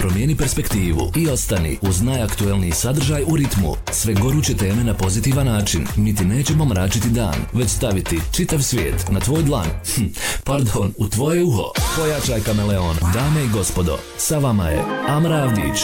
Promijeni 0.00 0.36
perspektivu 0.36 1.12
i 1.16 1.28
ostani 1.28 1.78
uz 1.82 2.02
najaktuelniji 2.02 2.72
sadržaj 2.72 3.22
u 3.22 3.36
ritmu. 3.36 3.74
Sve 3.92 4.14
goruće 4.14 4.56
teme 4.56 4.84
na 4.84 4.94
pozitivan 4.94 5.46
način. 5.46 5.86
Mi 5.96 6.14
ti 6.14 6.24
nećemo 6.24 6.64
mračiti 6.64 7.08
dan, 7.08 7.34
već 7.52 7.70
staviti 7.70 8.20
čitav 8.32 8.58
svijet 8.62 9.04
na 9.10 9.20
tvoj 9.20 9.42
dlan. 9.42 9.66
Hm, 9.94 10.04
pardon, 10.44 10.92
u 10.98 11.08
tvoje 11.08 11.44
uho. 11.44 11.72
Pojačaj 11.96 12.40
kameleon. 12.40 12.96
Dame 13.14 13.44
i 13.44 13.48
gospodo, 13.48 13.98
sa 14.16 14.38
vama 14.38 14.68
je 14.68 14.84
Amra 15.08 15.36
Avdić. 15.36 15.80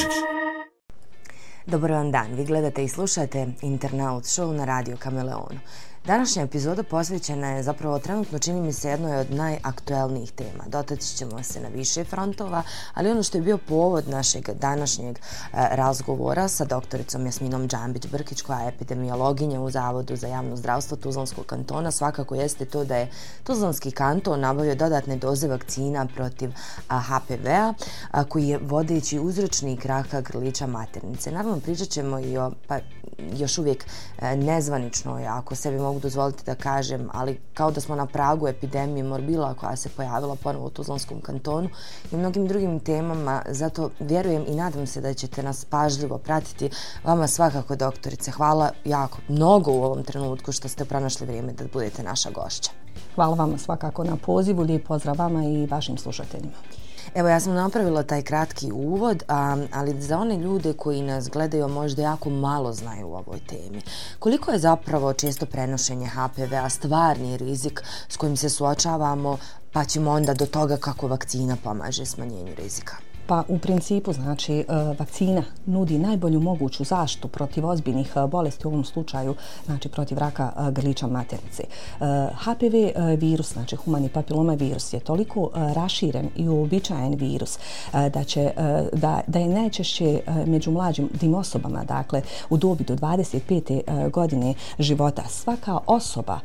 Dobar 1.66 1.90
vam 1.90 2.10
dan, 2.10 2.34
vi 2.34 2.44
gledate 2.44 2.84
i 2.84 2.88
slušate 2.88 3.46
Internaut 3.62 4.24
Show 4.24 4.52
na 4.52 4.64
Radio 4.64 4.96
Kameleonu. 4.96 5.58
Današnja 6.06 6.42
epizoda 6.42 6.82
posvećena 6.82 7.50
je 7.50 7.62
zapravo 7.62 7.98
trenutno 7.98 8.38
čini 8.38 8.60
mi 8.60 8.72
se 8.72 8.88
jednoj 8.88 9.16
od 9.16 9.30
najaktuelnijih 9.30 10.32
tema. 10.32 10.64
Dotaći 10.66 11.16
ćemo 11.16 11.42
se 11.42 11.60
na 11.60 11.68
više 11.68 12.04
frontova, 12.04 12.62
ali 12.94 13.10
ono 13.10 13.22
što 13.22 13.38
je 13.38 13.42
bio 13.42 13.58
povod 13.58 14.08
našeg 14.08 14.50
današnjeg 14.60 15.18
e, 15.18 15.20
razgovora 15.52 16.48
sa 16.48 16.64
doktoricom 16.64 17.26
Jasminom 17.26 17.68
Džambić-Brkić, 17.68 18.42
koja 18.42 18.58
je 18.58 18.68
epidemiologinja 18.68 19.60
u 19.60 19.70
Zavodu 19.70 20.16
za 20.16 20.26
javno 20.26 20.56
zdravstvo 20.56 20.96
Tuzlanskog 20.96 21.46
kantona, 21.46 21.90
svakako 21.90 22.34
jeste 22.34 22.64
to 22.64 22.84
da 22.84 22.96
je 22.96 23.10
Tuzlanski 23.44 23.90
kanton 23.90 24.40
nabavio 24.40 24.74
dodatne 24.74 25.16
doze 25.16 25.48
vakcina 25.48 26.06
protiv 26.14 26.50
HPV-a, 26.88 27.74
koji 28.28 28.48
je 28.48 28.58
vodeći 28.58 29.18
uzročnik 29.18 29.84
raka 29.84 30.20
grlića 30.20 30.66
maternice. 30.66 31.32
Naravno, 31.32 31.60
pričat 31.60 31.88
ćemo 31.88 32.18
i 32.18 32.38
o 32.38 32.52
pa, 32.66 32.78
još 33.36 33.58
uvijek 33.58 33.86
e, 34.18 34.36
nezvaničnoj, 34.36 35.26
ako 35.26 35.54
sebi 35.54 35.78
mogu 35.78 35.95
mogu 35.96 36.02
dozvoliti 36.02 36.44
da 36.44 36.54
kažem, 36.54 37.08
ali 37.12 37.40
kao 37.54 37.70
da 37.70 37.80
smo 37.80 37.96
na 37.96 38.06
pragu 38.06 38.48
epidemije 38.48 39.04
morbila 39.04 39.54
koja 39.54 39.76
se 39.76 39.88
pojavila 39.88 40.36
ponovo 40.36 40.66
u 40.66 40.70
Tuzlanskom 40.70 41.20
kantonu 41.20 41.68
i 42.12 42.16
mnogim 42.16 42.46
drugim 42.46 42.80
temama, 42.80 43.42
zato 43.48 43.90
vjerujem 44.00 44.44
i 44.48 44.54
nadam 44.54 44.86
se 44.86 45.00
da 45.00 45.14
ćete 45.14 45.42
nas 45.42 45.64
pažljivo 45.64 46.18
pratiti. 46.18 46.70
Vama 47.04 47.26
svakako, 47.26 47.76
doktorice, 47.76 48.30
hvala 48.30 48.70
jako 48.84 49.18
mnogo 49.28 49.72
u 49.72 49.82
ovom 49.82 50.04
trenutku 50.04 50.52
što 50.52 50.68
ste 50.68 50.84
pronašli 50.84 51.26
vrijeme 51.26 51.52
da 51.52 51.64
budete 51.72 52.02
naša 52.02 52.30
gošća. 52.30 52.70
Hvala 53.14 53.34
vama 53.34 53.58
svakako 53.58 54.04
na 54.04 54.16
pozivu, 54.16 54.62
lijep 54.62 54.86
pozdrav 54.86 55.18
vama 55.18 55.44
i 55.44 55.66
vašim 55.66 55.98
slušateljima. 55.98 56.85
Evo, 57.14 57.28
ja 57.28 57.40
sam 57.40 57.54
napravila 57.54 58.02
taj 58.02 58.22
kratki 58.22 58.72
uvod, 58.72 59.22
a, 59.28 59.56
ali 59.72 60.02
za 60.02 60.18
one 60.18 60.36
ljude 60.36 60.72
koji 60.72 61.02
nas 61.02 61.28
gledaju 61.28 61.68
možda 61.68 62.02
jako 62.02 62.30
malo 62.30 62.72
znaju 62.72 63.12
o 63.12 63.18
ovoj 63.18 63.40
temi. 63.46 63.82
Koliko 64.18 64.50
je 64.50 64.58
zapravo 64.58 65.12
često 65.12 65.46
prenošenje 65.46 66.06
HPV-a 66.06 66.68
stvarni 66.68 67.36
rizik 67.36 67.82
s 68.08 68.16
kojim 68.16 68.36
se 68.36 68.50
suočavamo, 68.50 69.38
pa 69.72 69.84
ćemo 69.84 70.10
onda 70.10 70.34
do 70.34 70.46
toga 70.46 70.76
kako 70.76 71.08
vakcina 71.08 71.56
pomaže 71.64 72.06
smanjenju 72.06 72.54
rizika? 72.54 73.05
Pa 73.26 73.44
u 73.48 73.58
principu 73.58 74.12
znači 74.12 74.54
e, 74.54 74.64
vakcina 74.98 75.42
nudi 75.66 75.98
najbolju 75.98 76.40
moguću 76.40 76.84
zaštitu 76.84 77.28
protiv 77.28 77.66
ozbiljnih 77.66 78.12
e, 78.16 78.26
bolesti 78.26 78.66
u 78.66 78.70
ovom 78.70 78.84
slučaju 78.84 79.34
znači 79.66 79.88
protiv 79.88 80.18
raka 80.18 80.52
e, 80.56 80.70
grlića 80.70 80.86
grliča 80.86 81.06
maternice. 81.06 81.62
HPV 82.34 83.00
virus, 83.18 83.52
znači 83.52 83.76
humani 83.76 84.08
papiloma 84.08 84.54
virus 84.54 84.92
je 84.92 85.00
toliko 85.00 85.50
raširen 85.54 86.28
i 86.36 86.48
uobičajen 86.48 87.14
virus 87.14 87.58
da 87.92 88.24
će 88.24 88.50
da, 88.92 89.20
da 89.26 89.38
je 89.38 89.48
najčešće 89.48 90.20
među 90.46 90.70
mlađim 90.70 91.08
dim 91.20 91.34
osobama, 91.34 91.84
dakle 91.84 92.22
u 92.50 92.56
dobi 92.56 92.84
do 92.84 92.94
25. 92.94 94.10
godine 94.10 94.54
života. 94.78 95.22
Svaka 95.28 95.78
osoba 95.86 96.38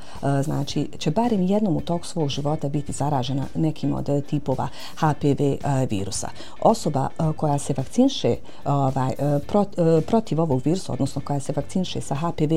znači 0.43 0.89
će 0.97 1.11
barem 1.11 1.41
jednom 1.41 1.77
u 1.77 1.81
tog 1.81 2.05
svog 2.05 2.29
života 2.29 2.69
biti 2.69 2.91
zaražena 2.91 3.43
nekim 3.55 3.93
od 3.93 4.25
tipova 4.29 4.67
HPV 4.95 5.43
virusa 5.89 6.29
osoba 6.71 7.09
e, 7.09 7.33
koja 7.37 7.57
se 7.57 7.73
vakcinše 7.77 8.27
e, 8.27 8.37
ovaj, 8.65 9.11
e, 9.11 9.39
prot, 9.47 9.67
protiv 10.07 10.41
ovog 10.41 10.61
virusa, 10.65 10.93
odnosno 10.93 11.21
koja 11.25 11.39
se 11.39 11.53
vakcinše 11.55 12.01
sa 12.01 12.15
HPV 12.15 12.53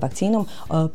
vakcinom, 0.00 0.46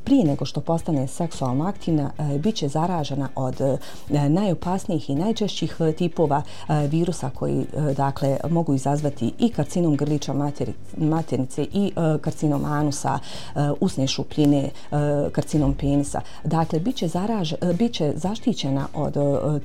prije 0.03 0.25
nego 0.25 0.45
što 0.45 0.61
postane 0.61 1.07
seksualno 1.07 1.66
aktivna, 1.66 2.12
bit 2.40 2.56
će 2.56 2.68
zaražena 2.68 3.29
od 3.35 3.62
najopasnijih 4.09 5.09
i 5.09 5.16
najčešćih 5.16 5.78
tipova 5.97 6.41
virusa 6.90 7.29
koji 7.29 7.66
dakle, 7.97 8.38
mogu 8.50 8.73
izazvati 8.73 9.34
i 9.40 9.50
karcinom 9.50 9.97
grliča 9.97 10.34
maternice 10.97 11.63
i 11.63 11.91
karcinom 12.22 12.66
anusa, 12.66 13.19
usne 13.79 14.07
šupljine, 14.07 14.69
karcinom 15.31 15.73
penisa. 15.73 16.22
Dakle, 16.44 16.79
bit 16.79 16.96
će, 16.96 17.07
zaraž, 17.07 17.53
bit 17.79 17.94
će 17.94 18.13
zaštićena 18.16 18.88
od 18.94 19.16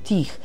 tih 0.03 0.39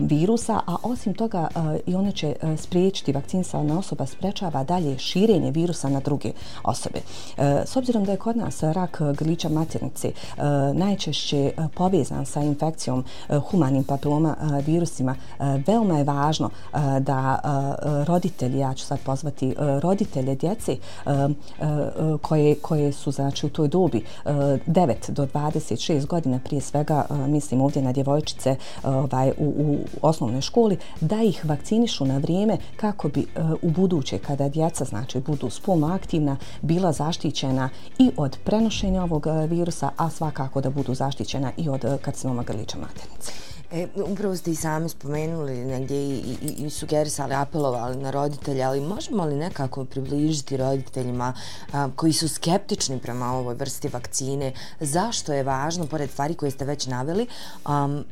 virusa, 0.00 0.60
a 0.66 0.76
osim 0.82 1.14
toga 1.14 1.48
i 1.86 1.95
one 1.98 2.12
će 2.12 2.36
e, 2.42 2.56
spriječiti 2.56 3.12
vakcinisana 3.12 3.78
osoba 3.78 4.06
sprečava 4.06 4.64
dalje 4.64 4.98
širenje 4.98 5.50
virusa 5.50 5.88
na 5.88 6.00
druge 6.00 6.32
osobe. 6.64 6.98
E, 7.36 7.62
s 7.66 7.76
obzirom 7.76 8.04
da 8.04 8.12
je 8.12 8.18
kod 8.18 8.36
nas 8.36 8.62
rak 8.62 9.00
grlića 9.18 9.48
maternice 9.48 10.08
e, 10.08 10.42
najčešće 10.74 11.52
povezan 11.74 12.26
sa 12.26 12.40
infekcijom 12.42 13.04
humanim 13.50 13.84
papiloma 13.84 14.36
virusima, 14.66 15.16
veoma 15.66 15.98
je 15.98 16.04
važno 16.04 16.50
da 17.00 17.40
roditelji, 18.06 18.58
ja 18.58 18.74
ću 18.74 18.84
sad 18.84 18.98
pozvati 19.00 19.54
roditelje 19.58 20.34
djece 20.34 20.76
koje, 22.22 22.54
koje 22.54 22.92
su 22.92 23.10
znači 23.10 23.46
u 23.46 23.50
toj 23.50 23.68
dobi 23.68 24.04
9 24.24 25.10
do 25.10 25.26
26 25.26 26.06
godina 26.06 26.40
prije 26.44 26.60
svega, 26.60 27.06
mislim 27.28 27.60
ovdje 27.60 27.82
na 27.82 27.92
djevojčice 27.92 28.56
ovaj, 28.84 29.32
u, 29.38 29.54
u 29.58 29.78
osnovnoj 30.02 30.40
školi, 30.40 30.78
da 31.00 31.22
ih 31.22 31.44
vakcinišu 31.44 31.85
informišu 31.86 32.04
na 32.04 32.18
vrijeme 32.18 32.58
kako 32.76 33.08
bi 33.08 33.20
e, 33.20 33.40
u 33.62 33.70
buduće, 33.70 34.18
kada 34.18 34.48
djeca 34.48 34.84
znači, 34.84 35.20
budu 35.20 35.50
spolno 35.50 35.86
aktivna, 35.94 36.36
bila 36.62 36.92
zaštićena 36.92 37.68
i 37.98 38.10
od 38.16 38.38
prenošenja 38.44 39.02
ovog 39.02 39.26
e, 39.26 39.46
virusa, 39.46 39.90
a 39.96 40.10
svakako 40.10 40.60
da 40.60 40.70
budu 40.70 40.94
zaštićena 40.94 41.52
i 41.56 41.68
od 41.68 41.84
e, 41.84 41.98
karcinoma 42.02 42.42
grlića 42.42 42.78
maternice. 42.78 43.32
E, 43.72 43.86
upravo 44.04 44.36
ste 44.36 44.50
i 44.50 44.54
sami 44.54 44.88
spomenuli 44.88 45.64
negdje 45.64 45.96
i, 45.96 46.36
i, 46.42 46.64
i 46.66 46.70
sugerisali, 46.70 47.34
apelovali 47.34 47.96
na 47.96 48.10
roditelje, 48.10 48.62
ali 48.62 48.80
možemo 48.80 49.24
li 49.24 49.34
nekako 49.34 49.84
približiti 49.84 50.56
roditeljima 50.56 51.32
a, 51.72 51.88
koji 51.96 52.12
su 52.12 52.28
skeptični 52.28 52.98
prema 52.98 53.32
ovoj 53.32 53.54
vrsti 53.54 53.88
vakcine? 53.88 54.52
Zašto 54.80 55.32
je 55.32 55.42
važno, 55.42 55.86
pored 55.86 56.10
stvari 56.10 56.34
koje 56.34 56.50
ste 56.50 56.64
već 56.64 56.86
naveli, 56.86 57.26
a, 57.64 58.02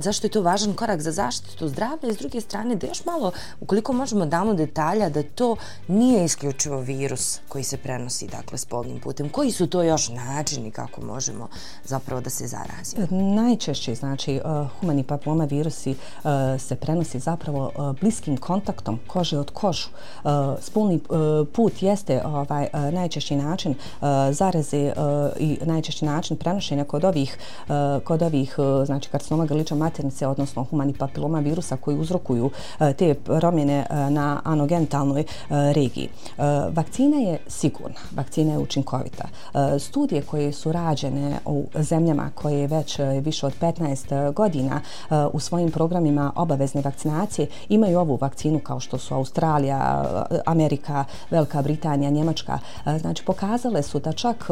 zašto 0.00 0.26
je 0.26 0.30
to 0.30 0.42
važan 0.42 0.74
korak 0.74 1.00
za 1.00 1.12
zaštitu 1.12 1.68
zdravlja 1.68 2.10
i 2.10 2.14
s 2.14 2.18
druge 2.18 2.40
strane 2.40 2.76
da 2.76 2.86
još 2.86 3.04
malo, 3.04 3.32
ukoliko 3.60 3.92
možemo 3.92 4.26
damo 4.26 4.54
detalja, 4.54 5.08
da 5.08 5.22
to 5.22 5.56
nije 5.88 6.24
isključivo 6.24 6.80
virus 6.80 7.40
koji 7.48 7.64
se 7.64 7.76
prenosi 7.76 8.26
dakle, 8.26 8.58
spolnim 8.58 9.00
putem. 9.00 9.28
Koji 9.28 9.52
su 9.52 9.66
to 9.66 9.82
još 9.82 10.08
načini 10.08 10.70
kako 10.70 11.00
možemo 11.00 11.48
zapravo 11.84 12.20
da 12.20 12.30
se 12.30 12.46
zarazimo? 12.46 13.06
Najčešće, 13.10 13.94
znači, 13.94 14.40
uh, 14.44 14.87
humani 14.88 15.02
papiloma 15.02 15.44
virusi 15.44 15.90
uh, 15.90 16.30
e, 16.54 16.58
se 16.58 16.76
prenosi 16.76 17.18
zapravo 17.18 17.70
uh, 17.76 18.00
bliskim 18.00 18.36
kontaktom 18.36 18.98
kože 19.06 19.38
od 19.38 19.50
kožu. 19.50 19.88
Uh, 20.24 20.30
spolni 20.60 21.00
uh, 21.08 21.48
put 21.52 21.82
jeste 21.82 22.22
ovaj 22.24 22.66
uh, 22.72 22.94
najčešći 22.94 23.36
način 23.36 23.70
uh, 23.70 24.08
zareze 24.30 24.92
uh, 24.96 25.40
i 25.40 25.58
najčešći 25.64 26.04
način 26.04 26.36
prenošenja 26.36 26.84
kod 26.84 27.04
ovih 27.04 27.38
uh, 27.68 28.02
kod 28.04 28.22
ovih 28.22 28.58
uh, 28.58 28.86
znači 28.86 29.10
karcinoma 29.10 29.46
grliča 29.46 29.74
maternice 29.74 30.26
odnosno 30.26 30.64
humani 30.64 30.92
papiloma 30.92 31.40
virusa 31.40 31.76
koji 31.76 31.98
uzrokuju 31.98 32.44
uh, 32.46 32.52
te 32.98 33.14
promjene 33.14 33.86
uh, 33.90 33.96
na 33.96 34.40
anogentalnoj 34.44 35.20
uh, 35.20 35.56
regiji. 35.74 36.08
Uh, 36.38 36.44
vakcina 36.72 37.16
je 37.16 37.38
sigurna, 37.46 38.00
vakcina 38.16 38.52
je 38.52 38.58
učinkovita. 38.58 39.28
Uh, 39.54 39.60
studije 39.80 40.22
koje 40.22 40.52
su 40.52 40.72
rađene 40.72 41.38
u 41.44 41.64
zemljama 41.74 42.30
koje 42.34 42.66
već 42.66 42.98
više 43.22 43.46
od 43.46 43.52
15 43.60 44.32
godina 44.32 44.77
Eh, 45.10 45.26
u 45.32 45.40
svojim 45.40 45.70
programima 45.70 46.32
obavezne 46.36 46.82
vakcinacije 46.82 47.48
imaju 47.68 47.98
ovu 47.98 48.18
vakcinu 48.20 48.58
kao 48.58 48.80
što 48.80 48.98
su 48.98 49.14
Australija, 49.14 50.04
eh, 50.30 50.38
Amerika, 50.46 51.04
Velika 51.30 51.62
Britanija, 51.62 52.10
Njemačka. 52.10 52.58
Eh, 52.86 52.98
znači 52.98 53.24
pokazale 53.24 53.82
su 53.82 53.98
da 53.98 54.12
čak 54.12 54.44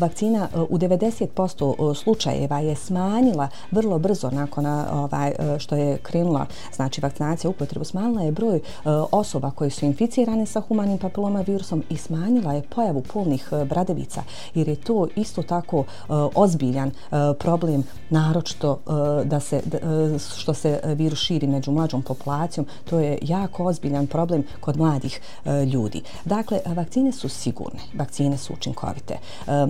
vakcina 0.00 0.48
u 0.68 0.78
90% 0.78 1.94
slučajeva 1.94 2.58
je 2.58 2.76
smanjila 2.76 3.48
vrlo 3.70 3.98
brzo 3.98 4.30
nakon 4.30 4.66
ovaj, 4.66 5.32
što 5.58 5.76
je 5.76 5.98
krenula 5.98 6.46
znači 6.74 7.00
vakcinacija 7.00 7.50
upotrebu, 7.50 7.84
smanjila 7.84 8.22
je 8.22 8.32
broj 8.32 8.60
osoba 9.10 9.50
koji 9.50 9.70
su 9.70 9.84
inficirane 9.84 10.46
sa 10.46 10.60
humanim 10.60 10.98
papiloma 10.98 11.40
virusom 11.40 11.82
i 11.88 11.96
smanjila 11.96 12.52
je 12.52 12.62
pojavu 12.62 13.02
polnih 13.12 13.48
uh, 13.52 13.68
bradavica 13.68 14.22
jer 14.54 14.68
je 14.68 14.76
to 14.76 15.08
isto 15.16 15.42
tako 15.42 15.84
ozbiljan 16.34 16.90
problem 17.38 17.84
naročito 18.10 18.78
da 19.24 19.40
se, 19.40 19.56
e, 19.56 20.18
što 20.36 20.54
se 20.54 20.80
virus 20.84 21.18
širi 21.18 21.46
među 21.46 21.70
mlađom 21.70 22.02
populacijom, 22.02 22.66
to 22.90 22.98
je 22.98 23.18
jako 23.22 23.64
ozbiljan 23.64 24.06
problem 24.06 24.44
kod 24.60 24.76
mladih 24.76 25.20
e, 25.44 25.64
ljudi. 25.64 26.02
Dakle, 26.24 26.60
vakcine 26.66 27.12
su 27.12 27.28
sigurne, 27.28 27.80
vakcine 27.94 28.38
su 28.38 28.52
učinkovite. 28.52 29.14
E, 29.14 29.66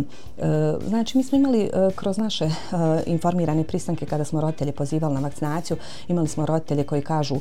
znači, 0.89 1.19
mi 1.19 1.25
smo 1.25 1.39
imali 1.39 1.71
kroz 1.95 2.19
naše 2.19 2.51
informirane 3.07 3.65
pristanke 3.65 4.07
kada 4.07 4.25
smo 4.25 4.41
roditelje 4.41 4.73
pozivali 4.73 5.15
na 5.15 5.21
vakcinaciju, 5.21 5.77
imali 6.09 6.29
smo 6.29 6.47
roditelje 6.47 6.85
koji 6.85 7.03
kažu 7.03 7.37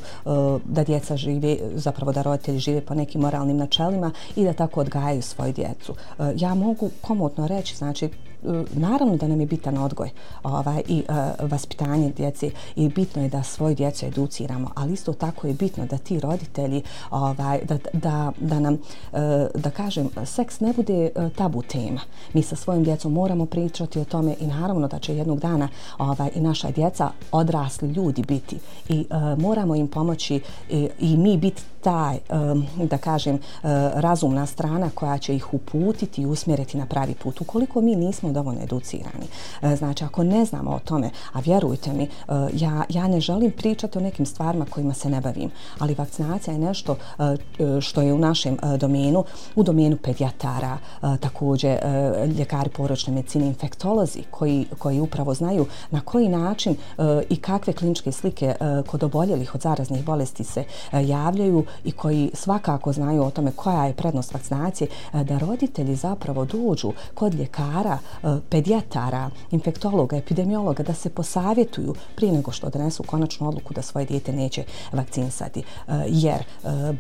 da 0.66 0.84
djeca 0.84 1.18
žive, 1.18 1.58
zapravo 1.76 2.12
da 2.12 2.22
roditelji 2.22 2.60
žive 2.60 2.82
po 2.82 2.94
nekim 2.94 3.22
moralnim 3.22 3.58
načelima 3.58 4.12
i 4.36 4.44
da 4.44 4.54
tako 4.54 4.82
odgajaju 4.82 5.22
svoju 5.22 5.54
djecu. 5.54 5.96
Ja 6.36 6.56
mogu 6.56 6.90
komotno 7.02 7.48
reći, 7.48 7.76
znači, 7.76 8.10
naravno 8.74 9.18
da 9.18 9.28
nam 9.28 9.40
je 9.40 9.46
bitan 9.46 9.78
odgoj 9.78 10.10
ovaj, 10.44 10.82
i 10.88 11.04
uh, 11.10 11.50
vaspitanje 11.52 12.12
djece 12.12 12.52
i 12.76 12.90
bitno 12.90 13.22
je 13.22 13.30
da 13.30 13.44
svoju 13.44 13.76
djecu 13.76 14.06
educiramo, 14.06 14.72
ali 14.76 14.94
isto 14.94 15.14
tako 15.14 15.48
je 15.48 15.54
bitno 15.54 15.86
da 15.86 15.98
ti 15.98 16.20
roditelji 16.20 16.84
ovaj, 17.12 17.60
da, 17.66 17.78
da, 17.94 18.32
da 18.40 18.60
nam, 18.60 18.74
uh, 18.74 19.20
da 19.56 19.70
kažem, 19.70 20.10
seks 20.26 20.60
ne 20.60 20.74
bude 20.74 21.10
uh, 21.16 21.32
tabu 21.32 21.62
tema. 21.62 22.02
Mi 22.34 22.44
sa 22.44 22.56
svojim 22.56 22.84
djecom 22.84 23.14
moramo 23.14 23.46
pričati 23.46 24.00
o 24.00 24.06
tome 24.06 24.36
i 24.40 24.48
naravno 24.48 24.88
da 24.88 25.00
će 25.00 25.16
jednog 25.16 25.40
dana 25.40 25.70
ovaj, 25.98 26.30
i 26.36 26.42
naša 26.42 26.72
djeca 26.72 27.12
odrasli 27.32 27.92
ljudi 27.92 28.24
biti 28.28 28.58
i 28.90 29.06
uh, 29.10 29.40
moramo 29.40 29.76
im 29.76 29.88
pomoći 29.88 30.42
i, 30.70 30.90
i 31.00 31.18
mi 31.18 31.38
biti 31.38 31.64
taj, 31.84 32.18
um, 32.30 32.66
da 32.90 32.98
kažem, 32.98 33.36
eh, 33.36 33.40
razumna 33.94 34.46
strana 34.46 34.90
koja 34.96 35.18
će 35.18 35.36
ih 35.36 35.54
uputiti 35.54 36.22
i 36.22 36.26
usmjeriti 36.26 36.78
na 36.78 36.86
pravi 36.86 37.14
put. 37.14 37.42
Ukoliko 37.42 37.82
mi 37.82 37.96
nismo 37.96 38.32
dovoljno 38.32 38.62
educirani. 38.64 39.26
Eh, 39.62 39.76
znači, 39.76 40.04
ako 40.04 40.24
ne 40.24 40.46
znamo 40.46 40.72
o 40.72 40.80
tome, 40.80 41.10
a 41.34 41.40
vjerujte 41.40 41.94
mi, 41.94 42.04
eh, 42.04 42.10
ja, 42.54 42.84
ja 42.90 43.08
ne 43.08 43.22
želim 43.22 43.52
pričati 43.52 43.98
o 43.98 44.02
nekim 44.02 44.26
stvarima 44.26 44.66
kojima 44.66 44.94
se 44.94 45.10
ne 45.10 45.22
bavim, 45.22 45.52
ali 45.80 45.96
vakcinacija 45.96 46.54
je 46.54 46.60
nešto 46.60 46.96
što 47.82 48.02
je 48.02 48.14
u 48.14 48.18
našem 48.18 48.58
domenu, 48.78 49.24
u 49.56 49.64
domenu 49.64 49.98
pedijatara, 49.98 50.78
također 51.20 51.78
ljekari 52.38 52.70
poročne 52.70 53.14
medicine, 53.14 53.48
infektolozi 53.48 54.24
koji, 54.32 54.66
koji 54.78 55.00
upravo 55.00 55.34
znaju 55.34 55.66
na 55.92 56.02
koji 56.02 56.30
način 56.30 56.76
i 57.30 57.36
kakve 57.36 57.74
kliničke 57.74 58.12
slike 58.12 58.56
kod 58.88 59.04
oboljelih 59.04 59.56
od 59.56 59.62
zaraznih 59.62 60.06
bolesti 60.06 60.44
se 60.44 60.64
javljaju 60.94 61.66
i 61.84 61.92
koji 61.92 62.32
svakako 62.34 62.94
znaju 62.94 63.24
o 63.24 63.32
tome 63.32 63.52
koja 63.52 63.86
je 63.86 63.94
prednost 63.94 64.34
vakcinacije, 64.34 64.88
e, 65.14 65.24
da 65.24 65.38
roditelji 65.38 65.96
zapravo 65.96 66.46
dođu 66.46 66.94
kod 67.14 67.34
ljekara 67.34 67.98
e, 68.24 68.28
pedijatara, 68.50 69.30
infektologa, 69.52 70.18
epidemiologa 70.18 70.84
da 70.84 70.94
se 70.94 71.10
posavjetuju 71.10 71.96
prije 72.16 72.34
nego 72.34 72.52
što 72.52 72.70
donesu 72.70 73.04
konačnu 73.04 73.48
odluku 73.48 73.74
da 73.74 73.82
svoje 73.82 74.06
dijete 74.06 74.34
neće 74.34 74.64
vakcinisati. 74.92 75.60
E, 75.60 75.64
jer 76.08 76.44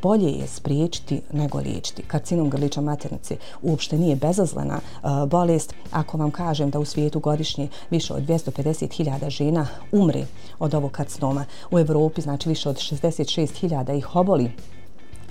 bolje 0.02 0.31
je 0.31 0.48
spriječiti 0.48 1.22
nego 1.31 1.58
liječiti. 1.58 2.04
Karcinom 2.04 2.50
grliča 2.50 2.81
maternice 2.81 3.38
uopšte 3.62 3.98
nije 3.98 4.16
bezazlena 4.16 4.80
bolest. 5.28 5.74
Ako 5.92 6.18
vam 6.18 6.31
kažem 6.31 6.70
da 6.70 6.80
u 6.80 6.86
svijetu 6.86 7.20
godišnje 7.20 7.68
više 7.90 8.14
od 8.14 8.24
250.000 8.24 9.30
žena 9.30 9.68
umre 9.92 10.25
od 10.60 10.74
ovog 10.74 10.92
karcinoma, 10.92 11.46
u 11.72 11.80
Evropi 11.80 12.22
znači 12.22 12.50
više 12.50 12.70
od 12.70 12.75
66.000 12.75 13.98
ih 13.98 14.16
oboli 14.16 14.52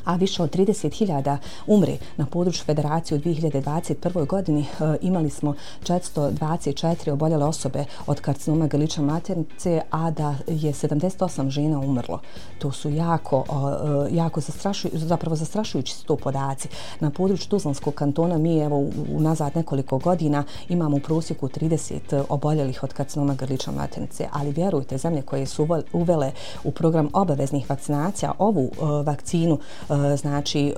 a 0.04 0.16
više 0.16 0.42
od 0.42 0.56
30.000 0.56 1.36
umre 1.66 1.96
na 2.16 2.26
području 2.26 2.64
federacije 2.64 3.18
u 3.18 3.20
2021. 3.20 4.26
godini. 4.26 4.60
E, 4.60 4.96
imali 5.00 5.30
smo 5.30 5.54
424 5.82 7.10
oboljele 7.12 7.44
osobe 7.44 7.84
od 8.06 8.20
karcinoma 8.20 8.66
grliča 8.66 9.02
maternice, 9.02 9.80
a 9.90 10.10
da 10.10 10.34
je 10.46 10.72
78 10.72 11.48
žena 11.50 11.78
umrlo. 11.80 12.20
To 12.58 12.72
su 12.72 12.90
jako, 12.90 13.44
e, 14.10 14.14
jako 14.16 14.40
zastrašujući, 14.40 14.98
zapravo 14.98 15.36
zastrašujući 15.36 15.94
su 15.94 16.04
to 16.04 16.16
podaci. 16.16 16.68
Na 17.00 17.10
području 17.10 17.48
Tuzlanskog 17.48 17.94
kantona 17.94 18.38
mi 18.38 18.58
evo 18.58 18.78
u 19.12 19.20
nazad 19.20 19.56
nekoliko 19.56 19.98
godina 19.98 20.44
imamo 20.68 20.96
u 20.96 21.00
prosjeku 21.00 21.48
30 21.48 22.24
oboljelih 22.28 22.82
od 22.82 22.92
karcinoma 22.92 23.34
grliča 23.34 23.72
maternice, 23.72 24.26
ali 24.32 24.52
vjerujte, 24.52 24.98
zemlje 24.98 25.22
koje 25.22 25.46
su 25.46 25.68
uvele 25.92 26.32
u 26.64 26.70
program 26.70 27.08
obaveznih 27.12 27.70
vakcinacija 27.70 28.32
ovu 28.38 28.64
e, 28.72 28.84
vakcinu 29.04 29.58
E, 29.92 30.16
znači 30.16 30.60
e, 30.60 30.72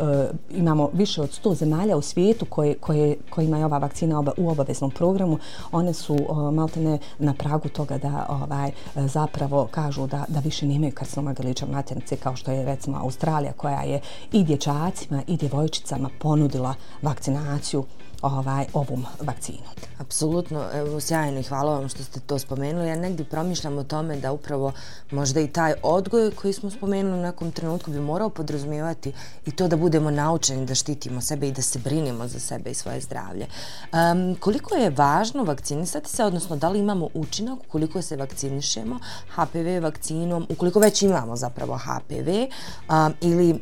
imamo 0.51 0.91
više 0.93 1.23
od 1.23 1.41
100 1.45 1.55
zemalja 1.55 1.97
u 1.97 2.03
svijetu 2.03 2.47
koje, 2.47 2.75
koje, 2.75 3.17
kojima 3.31 3.59
je 3.59 3.65
ova 3.65 3.79
vakcina 3.79 4.19
oba, 4.19 4.33
u 4.37 4.51
obaveznom 4.51 4.91
programu. 4.91 5.39
One 5.73 5.93
su 5.93 6.15
e, 6.15 6.53
maltene 6.53 6.99
na 7.19 7.35
pragu 7.35 7.69
toga 7.69 7.99
da 7.99 8.27
ovaj 8.29 8.71
zapravo 8.97 9.69
kažu 9.71 10.07
da, 10.07 10.25
da 10.29 10.41
više 10.41 10.67
nemaju 10.67 10.93
karcinoma 10.95 11.33
grliča 11.33 11.67
maternice 11.67 12.17
kao 12.17 12.37
što 12.37 12.51
je 12.53 12.65
recimo 12.65 12.99
Australija 12.99 13.53
koja 13.53 13.81
je 13.81 14.01
i 14.33 14.45
dječacima 14.45 15.23
i 15.27 15.37
djevojčicama 15.37 16.11
ponudila 16.19 16.75
vakcinaciju 17.03 17.85
ovaj 18.25 18.67
ovom 18.73 19.07
vakcinu. 19.21 19.59
Apsolutno, 19.99 20.65
evo 20.75 21.01
sjajno 21.01 21.41
i 21.41 21.43
hvala 21.43 21.79
vam 21.79 21.89
što 21.89 22.03
ste 22.03 22.21
to 22.21 22.39
spomenuli. 22.39 22.89
Ja 22.89 22.97
negdje 22.97 23.25
promišljam 23.25 23.79
o 23.79 23.85
tome 23.85 24.17
da 24.17 24.33
upravo 24.33 24.73
možda 25.11 25.41
i 25.41 25.49
taj 25.49 25.75
odgoj 25.83 26.31
koji 26.31 26.53
smo 26.53 26.71
spomenuli 26.71 27.19
u 27.19 27.23
nekom 27.23 27.53
trenutku 27.53 27.91
bi 27.91 28.01
morao 28.01 28.29
podrazumijevati 28.29 29.13
i 29.47 29.51
to 29.51 29.69
da 29.69 29.77
budemo 29.77 30.11
naučeni 30.11 30.67
da 30.67 30.75
štitimo 30.75 31.21
sebe 31.21 31.49
i 31.49 31.53
da 31.53 31.63
se 31.63 31.79
brinimo 31.79 32.29
za 32.29 32.41
sebe 32.41 32.71
i 32.71 32.75
svoje 32.75 33.01
zdravlje. 33.01 33.47
Um, 33.93 34.37
koliko 34.41 34.75
je 34.75 34.91
važno 34.91 35.45
vakcinisati 35.45 36.11
se, 36.11 36.25
odnosno 36.25 36.57
da 36.57 36.69
li 36.69 36.79
imamo 36.79 37.09
učinak 37.15 37.59
koliko 37.69 38.03
se 38.03 38.17
vakcinišemo 38.17 38.99
HPV 39.35 39.83
vakcinom, 39.83 40.47
ukoliko 40.51 40.81
već 40.81 41.03
imamo 41.03 41.37
zapravo 41.37 41.79
HPV 41.79 42.29
um, 42.29 43.15
ili 43.21 43.61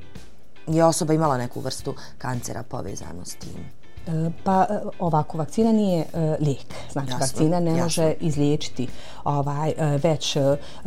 je 0.66 0.84
osoba 0.84 1.14
imala 1.14 1.38
neku 1.38 1.60
vrstu 1.60 1.94
kancera 2.18 2.62
povezano 2.62 3.24
s 3.24 3.34
tim? 3.34 3.81
E, 4.06 4.30
pa 4.44 4.66
e, 4.70 4.80
ovako, 4.98 5.38
vakcina 5.38 5.72
nije 5.72 6.04
e, 6.12 6.36
lijek. 6.40 6.66
Znači, 6.92 7.10
jasno, 7.10 7.18
vakcina 7.20 7.60
ne 7.60 7.70
jasno. 7.70 7.82
može 7.82 8.14
izliječiti 8.20 8.88
ovaj, 9.24 9.74
već 10.02 10.36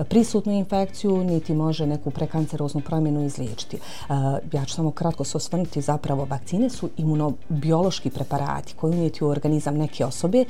prisutnu 0.09 0.53
infekciju, 0.53 1.23
niti 1.23 1.53
može 1.53 1.85
neku 1.85 2.11
prekanceroznu 2.11 2.81
promjenu 2.81 3.23
izliječiti. 3.25 3.77
Ja 4.53 4.65
ću 4.65 4.73
samo 4.73 4.91
kratko 4.91 5.23
se 5.23 5.37
osvrnuti. 5.37 5.81
Zapravo, 5.81 6.25
vakcine 6.25 6.69
su 6.69 6.89
imunobiološki 6.97 8.09
preparati 8.09 8.73
koji 8.73 8.93
umijeti 8.93 9.23
u 9.23 9.27
organizam 9.27 9.77
neke 9.77 10.05
osobe, 10.05 10.45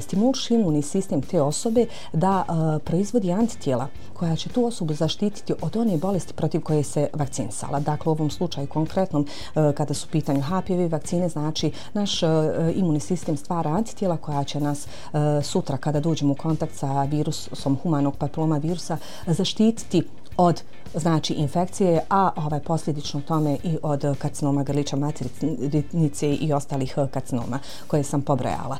stimuliš 0.00 0.50
imunni 0.50 0.82
sistem 0.82 1.22
te 1.22 1.42
osobe 1.42 1.86
da 2.12 2.44
proizvodi 2.84 3.32
antitijela 3.32 3.88
koja 4.14 4.36
će 4.36 4.48
tu 4.48 4.64
osobu 4.64 4.94
zaštititi 4.94 5.54
od 5.60 5.76
one 5.76 5.96
bolesti 5.96 6.32
protiv 6.32 6.60
koje 6.60 6.82
se 6.82 7.08
vakcinisala. 7.12 7.80
Dakle, 7.80 8.10
u 8.10 8.12
ovom 8.12 8.30
slučaju 8.30 8.66
konkretnom, 8.66 9.26
kada 9.54 9.94
su 9.94 10.08
pitanju 10.08 10.40
HPV 10.40 10.92
vakcine, 10.92 11.28
znači 11.28 11.72
naš 11.92 12.07
naš 12.08 12.22
e, 12.22 12.26
imunni 12.74 13.00
sistem 13.00 13.36
stvara 13.36 13.70
antitijela 13.70 14.16
koja 14.16 14.44
će 14.44 14.60
nas 14.60 14.86
e, 14.86 14.88
sutra 15.42 15.76
kada 15.76 16.00
dođemo 16.00 16.32
u 16.32 16.36
kontakt 16.36 16.74
sa 16.74 17.02
virusom 17.02 17.78
humanog 17.82 18.16
papiloma 18.16 18.58
virusa 18.58 18.98
zaštititi 19.26 20.02
od 20.36 20.62
znači 20.94 21.32
infekcije, 21.32 22.00
a 22.10 22.30
ovaj 22.36 22.60
posljedično 22.60 23.20
tome 23.20 23.58
i 23.62 23.78
od 23.82 24.18
karcinoma 24.18 24.62
grliča 24.62 24.96
maternice 24.96 26.34
i 26.34 26.52
ostalih 26.52 26.94
e, 26.96 27.06
karcinoma 27.10 27.58
koje 27.86 28.02
sam 28.02 28.22
pobrojala. 28.22 28.78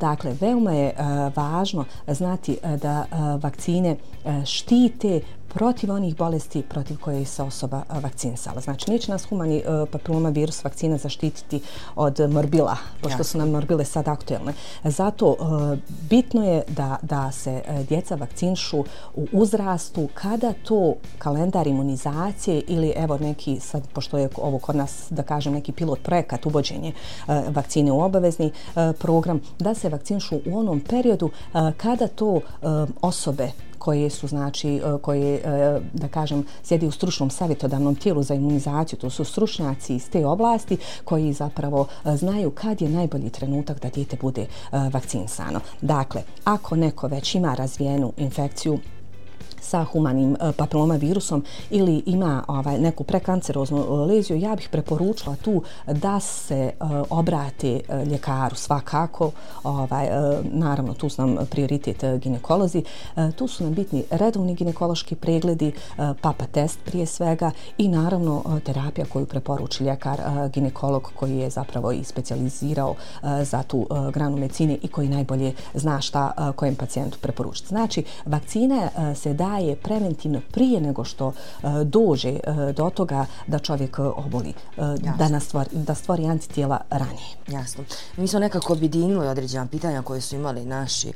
Dakle, 0.00 0.34
veoma 0.40 0.72
je 0.72 0.94
važno 1.36 1.84
znati 2.06 2.58
da 2.82 3.04
vakcine 3.42 3.96
štite 4.44 5.20
protiv 5.54 5.92
onih 5.92 6.16
bolesti 6.16 6.62
protiv 6.62 6.96
koje 7.00 7.24
se 7.24 7.42
osoba 7.42 7.82
vakcinisala. 8.02 8.60
Znači, 8.60 8.90
neće 8.90 9.12
nas 9.12 9.24
humani 9.24 9.62
papiloma 9.92 10.28
virus 10.28 10.64
vakcina 10.64 10.96
zaštititi 10.96 11.60
od 11.96 12.20
morbila, 12.30 12.76
pošto 13.02 13.24
su 13.24 13.38
nam 13.38 13.50
morbile 13.50 13.84
sad 13.84 14.08
aktuelne. 14.08 14.52
Zato 14.84 15.36
bitno 16.10 16.44
je 16.44 16.62
da, 16.68 16.96
da 17.02 17.32
se 17.32 17.62
djeca 17.88 18.14
vakcinšu 18.14 18.84
u 19.14 19.26
uzrastu 19.32 20.08
kada 20.14 20.52
to 20.52 20.94
kalendar 21.18 21.66
imunizacije 21.66 22.62
ili 22.68 22.92
evo 22.96 23.18
neki, 23.18 23.60
sad, 23.60 23.88
pošto 23.92 24.18
je 24.18 24.28
ovo 24.36 24.58
kod 24.58 24.76
nas, 24.76 25.06
da 25.10 25.22
kažem, 25.22 25.52
neki 25.52 25.72
pilot 25.72 26.02
projekat 26.02 26.46
uvođenje 26.46 26.92
vakcine 27.48 27.92
u 27.92 28.00
obavezni 28.00 28.52
program, 28.98 29.40
da 29.58 29.74
se 29.74 29.88
vakcinšu 29.88 30.36
u 30.46 30.58
onom 30.58 30.80
periodu 30.80 31.30
kada 31.76 32.08
to 32.08 32.40
osobe 33.02 33.50
koje 33.80 34.10
su 34.10 34.28
znači 34.28 34.76
e, 34.76 34.80
koje 35.02 35.34
e, 35.34 35.80
da 35.92 36.08
kažem 36.08 36.44
sjedi 36.62 36.86
u 36.86 36.90
stručnom 36.90 37.30
savjetodavnom 37.30 37.94
tijelu 37.94 38.22
za 38.22 38.34
imunizaciju. 38.34 38.98
To 38.98 39.10
su 39.10 39.24
stručnjaci 39.24 39.94
iz 39.94 40.10
te 40.10 40.26
oblasti 40.26 40.76
koji 41.04 41.32
zapravo 41.32 41.86
e, 42.04 42.16
znaju 42.16 42.50
kad 42.50 42.82
je 42.82 42.88
najbolji 42.88 43.30
trenutak 43.30 43.82
da 43.82 43.88
dijete 43.88 44.16
bude 44.20 44.46
vakcinisano. 44.92 45.60
Dakle 45.80 46.22
ako 46.44 46.76
neko 46.76 47.08
već 47.08 47.34
ima 47.34 47.54
razvijenu 47.54 48.12
infekciju 48.16 48.78
sa 49.60 49.84
humanim 49.84 50.36
e, 50.40 50.52
papiloma 50.52 50.94
virusom 50.94 51.44
ili 51.70 52.02
ima 52.06 52.44
ovaj, 52.48 52.78
neku 52.78 53.04
prekanceroznu 53.04 53.78
e, 53.78 53.90
leziju, 53.90 54.36
ja 54.36 54.56
bih 54.56 54.68
preporučila 54.68 55.36
tu 55.36 55.62
da 55.86 56.20
se 56.20 56.58
e, 56.58 56.72
obrate 57.10 57.80
ljekaru 58.06 58.56
svakako. 58.56 59.30
Ovaj, 59.64 60.08
naravno, 60.42 60.94
tu 60.94 61.08
su 61.08 61.26
nam 61.26 61.46
prioritet 61.50 62.04
ginekolozi. 62.22 62.82
Tu 63.36 63.48
su 63.48 63.64
nam 63.64 63.74
bitni 63.74 64.04
redovni 64.10 64.54
ginekološki 64.54 65.14
pregledi, 65.14 65.72
papa 66.20 66.46
test 66.46 66.78
prije 66.84 67.06
svega 67.06 67.50
i 67.78 67.88
naravno 67.88 68.60
terapija 68.64 69.06
koju 69.06 69.26
preporuči 69.26 69.84
ljekar 69.84 70.20
ginekolog 70.52 71.10
koji 71.14 71.36
je 71.36 71.50
zapravo 71.50 71.92
i 71.92 72.04
specializirao 72.04 72.94
za 73.42 73.62
tu 73.62 73.86
granu 74.12 74.36
medicine 74.36 74.78
i 74.82 74.88
koji 74.88 75.08
najbolje 75.08 75.52
zna 75.74 76.00
šta 76.00 76.52
kojem 76.56 76.74
pacijentu 76.74 77.18
preporučiti. 77.20 77.68
Znači, 77.68 78.04
vakcine 78.26 78.88
se 79.14 79.34
da 79.34 79.49
daje 79.50 79.76
preventivno 79.76 80.40
prije 80.50 80.80
nego 80.80 81.04
što 81.04 81.26
uh, 81.26 81.34
dođe 81.84 82.32
uh, 82.32 82.74
do 82.74 82.90
toga 82.90 83.26
da 83.46 83.58
čovjek 83.58 83.98
uh, 83.98 84.26
oboli, 84.26 84.54
da, 85.18 85.28
nastvori, 85.28 85.68
da 85.72 85.94
stvori 85.94 86.26
antitijela 86.26 86.80
ranije. 86.90 87.36
Jasno. 87.48 87.84
Mi 88.16 88.28
smo 88.28 88.38
nekako 88.38 88.72
objedinili 88.72 89.28
određena 89.28 89.66
pitanja 89.66 90.02
koje 90.02 90.20
su 90.20 90.36
imali 90.36 90.64
naši 90.64 91.12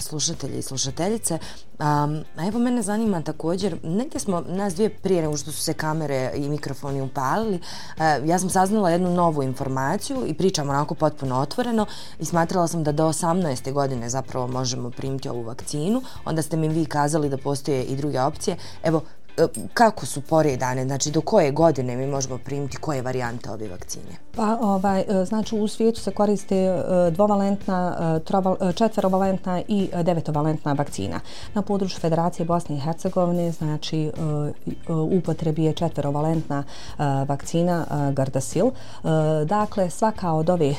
slušatelji 0.00 0.58
i 0.58 0.62
slušateljice. 0.62 1.38
Um, 1.78 2.24
a 2.36 2.46
evo 2.48 2.58
mene 2.58 2.82
zanima 2.82 3.22
također, 3.22 3.78
negdje 3.82 4.20
smo 4.20 4.40
nas 4.40 4.74
dvije 4.74 4.90
prije 4.90 5.22
nego 5.22 5.36
što 5.36 5.52
su 5.52 5.62
se 5.62 5.74
kamere 5.74 6.32
i 6.34 6.48
mikrofoni 6.48 7.00
upalili, 7.00 7.54
uh, 7.96 8.28
ja 8.28 8.38
sam 8.38 8.50
saznala 8.50 8.90
jednu 8.90 9.10
novu 9.10 9.42
informaciju 9.42 10.26
i 10.26 10.34
pričam 10.34 10.68
onako 10.68 10.94
potpuno 10.94 11.40
otvoreno 11.40 11.86
i 12.18 12.24
smatrala 12.24 12.68
sam 12.68 12.84
da 12.84 12.92
do 12.92 13.08
18. 13.08 13.72
godine 13.72 14.10
zapravo 14.10 14.46
možemo 14.46 14.90
primiti 14.90 15.28
ovu 15.28 15.42
vakcinu. 15.42 16.02
Onda 16.24 16.42
ste 16.42 16.56
mi 16.56 16.68
vi 16.68 16.86
kazali 16.86 17.28
da 17.28 17.36
postoje 17.36 17.77
i 17.82 17.96
druge 17.96 18.20
opcije. 18.20 18.56
Evo, 18.82 19.02
E, 19.38 19.46
kako 19.74 20.06
su 20.06 20.20
poredane, 20.20 20.84
znači 20.84 21.10
do 21.10 21.20
koje 21.20 21.50
godine 21.50 21.96
mi 21.96 22.06
možemo 22.06 22.38
primiti 22.38 22.76
koje 22.76 23.02
varijante 23.02 23.50
ove 23.50 23.68
vakcine? 23.68 24.12
Pa, 24.36 24.58
ovaj, 24.60 25.00
e, 25.00 25.24
znači 25.24 25.54
u 25.54 25.68
svijetu 25.68 26.00
se 26.00 26.10
koriste 26.10 26.56
e, 26.56 27.10
dvovalentna, 27.10 28.18
dvovalentna, 28.26 28.72
četverovalentna 28.72 29.62
i 29.68 29.90
devetovalentna 30.02 30.72
vakcina. 30.72 31.20
Na 31.54 31.62
području 31.62 32.00
Federacije 32.00 32.46
Bosne 32.46 32.76
i 32.76 32.80
Hercegovine, 32.80 33.52
znači 33.52 34.12
upotrebi 34.88 35.64
je 35.64 35.72
četverovalentna 35.72 36.64
vakcina 37.28 37.86
Gardasil. 38.12 38.70
Dakle, 39.46 39.90
svaka 39.90 40.32
od 40.32 40.50
ove 40.50 40.74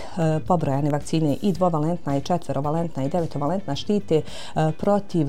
pobrojane 0.47 0.89
vakcine 0.89 1.37
i 1.41 1.53
dvovalentna 1.53 2.17
i 2.17 2.21
četverovalentna 2.21 3.03
i 3.03 3.09
devetovalentna 3.09 3.75
štite 3.75 4.21
protiv 4.77 5.27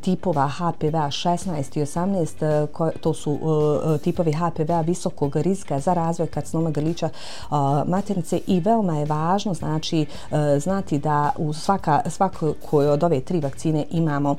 tipova 0.00 0.48
HPV 0.48 0.96
16 0.96 1.78
i 1.78 1.82
18 1.82 2.35
E, 2.42 2.66
to 3.00 3.14
su 3.14 3.30
e, 3.32 3.94
e, 3.94 3.98
tipovi 3.98 4.32
HPV-a 4.32 4.80
visokog 4.80 5.36
rizika 5.36 5.80
za 5.80 5.94
razvoj 5.94 6.28
karcinoma 6.28 6.70
grlića 6.70 7.06
e, 7.06 7.12
maternice 7.86 8.40
i 8.46 8.60
veoma 8.60 8.98
je 8.98 9.04
važno 9.04 9.54
znači 9.54 10.06
znati 10.58 10.98
da 10.98 11.30
u 11.38 11.52
svaka 11.52 12.02
svako 12.10 12.54
koje 12.70 12.90
od 12.90 13.04
ove 13.04 13.20
tri 13.20 13.40
vakcine 13.40 13.84
imamo 13.90 14.36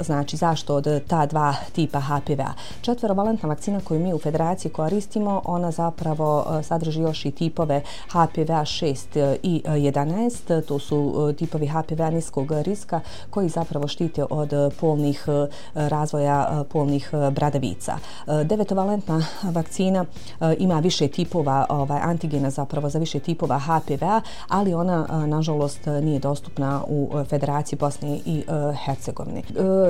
znači 0.00 0.36
zašto 0.36 0.74
od 0.74 1.06
ta 1.06 1.26
dva 1.26 1.54
tipa 1.72 2.00
HPV-a. 2.00 2.52
Četvorovalentna 2.80 3.48
vakcina 3.48 3.80
koju 3.80 4.00
mi 4.00 4.14
u 4.14 4.18
federaciji 4.18 4.72
koristimo, 4.72 5.42
ona 5.44 5.70
zapravo 5.70 6.46
sadrži 6.62 7.00
još 7.00 7.24
i 7.24 7.30
tipove 7.30 7.82
HPV-a 8.08 8.60
6 8.60 9.36
i 9.42 9.62
11. 9.66 10.62
To 10.62 10.78
su 10.78 11.32
tipovi 11.38 11.66
HPV-a 11.66 12.10
niskog 12.10 12.52
rizika 12.52 13.00
koji 13.30 13.48
zapravo 13.48 13.88
štite 13.88 14.24
od 14.30 14.50
polnih 14.80 15.26
razvoja 15.74 16.64
polnih 16.68 17.10
E, 17.26 17.30
bradavica. 17.30 17.98
E, 18.26 18.44
devetovalentna 18.44 19.22
vakcina 19.42 20.04
e, 20.40 20.56
ima 20.58 20.80
više 20.80 21.08
tipova 21.08 21.66
ovaj, 21.68 22.00
antigena 22.02 22.50
zapravo 22.50 22.90
za 22.90 22.98
više 22.98 23.18
tipova 23.18 23.58
HPV-a, 23.58 24.20
ali 24.48 24.74
ona 24.74 25.26
nažalost 25.26 25.86
nije 25.86 26.18
dostupna 26.18 26.82
u 26.88 27.10
Federaciji 27.28 27.78
Bosne 27.78 28.18
i 28.26 28.44
Hercegovine. 28.84 29.42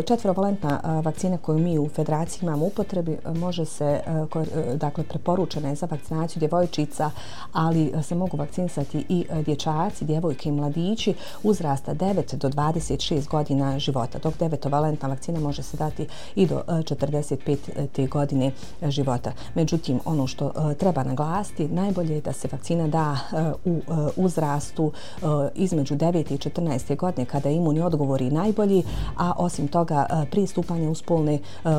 Četvrovalentna 0.07 1.01
vakcina 1.05 1.39
koju 1.39 1.59
mi 1.59 1.79
u 1.79 1.89
Federaciji 1.89 2.41
imamo 2.43 2.67
upotrebi 2.67 3.19
može 3.35 3.65
se, 3.65 4.01
dakle, 4.75 5.05
preporučena 5.05 5.69
je 5.69 5.75
za 5.75 5.87
vakcinaciju 5.91 6.41
djevojčica, 6.41 7.11
ali 7.53 7.93
se 8.03 8.15
mogu 8.15 8.37
vakcinisati 8.37 9.05
i 9.09 9.25
dječaci, 9.47 10.05
djevojke 10.05 10.49
i 10.49 10.53
mladići 10.53 11.15
uzrasta 11.43 11.95
9 11.95 12.37
do 12.37 12.49
26 12.49 13.29
godina 13.29 13.79
života, 13.79 14.19
dok 14.19 14.39
devetovalentna 14.39 15.09
vakcina 15.09 15.41
može 15.41 15.63
se 15.63 15.77
dati 15.77 16.07
i 16.35 16.47
do 16.47 16.63
40 16.69 17.18
65. 17.23 18.09
godine 18.09 18.53
života. 18.83 19.33
Međutim, 19.55 20.01
ono 20.05 20.27
što 20.27 20.47
e, 20.47 20.75
treba 20.75 21.05
naglasiti, 21.05 21.69
najbolje 21.69 22.15
je 22.15 22.21
da 22.21 22.33
se 22.33 22.49
vakcina 22.53 22.89
da 22.89 23.17
e, 23.33 23.53
u 23.65 23.77
e, 23.77 23.81
uzrastu 24.17 24.93
između 25.55 25.95
9. 25.97 26.35
i 26.35 26.39
14. 26.39 26.97
godine 26.97 27.25
kada 27.25 27.51
imuni 27.51 27.81
odgovori 27.81 28.31
najbolji, 28.31 28.83
a 29.17 29.33
osim 29.37 29.69
toga 29.69 30.27
pristupanje 30.31 30.89
u 30.89 30.95
spolne 30.95 31.39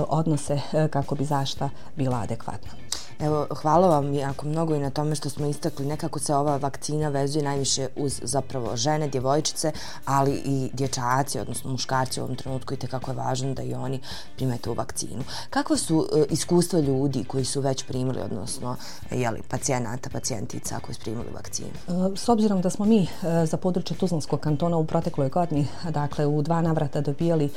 odnose 0.09 0.59
kako 0.89 1.15
bi 1.15 1.25
zašta 1.25 1.69
bila 1.95 2.17
adekvatna. 2.17 2.71
Evo, 3.19 3.47
hvala 3.61 3.87
vam 3.87 4.13
jako 4.13 4.45
mnogo 4.45 4.75
i 4.75 4.79
na 4.79 4.89
tome 4.89 5.15
što 5.15 5.29
smo 5.29 5.45
istakli 5.45 5.85
nekako 5.85 6.19
se 6.19 6.35
ova 6.35 6.57
vakcina 6.57 7.09
vezuje 7.09 7.43
najviše 7.43 7.87
uz 7.95 8.19
zapravo 8.23 8.77
žene, 8.77 9.07
djevojčice, 9.07 9.71
ali 10.05 10.41
i 10.45 10.69
dječaci, 10.73 11.39
odnosno 11.39 11.71
muškarci 11.71 12.19
u 12.19 12.23
ovom 12.23 12.35
trenutku 12.35 12.73
i 12.73 12.77
tekako 12.77 13.11
je 13.11 13.15
važno 13.15 13.53
da 13.53 13.63
i 13.63 13.73
oni 13.73 13.99
primete 14.35 14.69
u 14.69 14.73
vakcinu. 14.73 15.23
Kakva 15.49 15.77
su 15.77 16.07
e, 16.15 16.25
iskustva 16.29 16.79
ljudi 16.79 17.23
koji 17.23 17.45
su 17.45 17.61
već 17.61 17.83
primili, 17.85 18.21
odnosno 18.21 18.75
e, 19.11 19.19
jeli, 19.19 19.41
pacijenata, 19.49 20.09
pacijentica 20.09 20.79
koji 20.79 20.95
su 20.95 21.01
primili 21.01 21.27
vakcinu? 21.33 21.69
E, 21.87 22.17
s 22.17 22.29
obzirom 22.29 22.61
da 22.61 22.69
smo 22.69 22.85
mi 22.85 23.03
e, 23.03 23.07
za 23.45 23.57
područje 23.57 23.97
Tuzlanskog 23.97 24.39
kantona 24.39 24.77
u 24.77 24.85
protekloj 24.85 25.29
godini, 25.29 25.67
dakle 25.89 26.25
u 26.25 26.41
dva 26.41 26.61
navrata 26.61 27.01
dobijali 27.01 27.49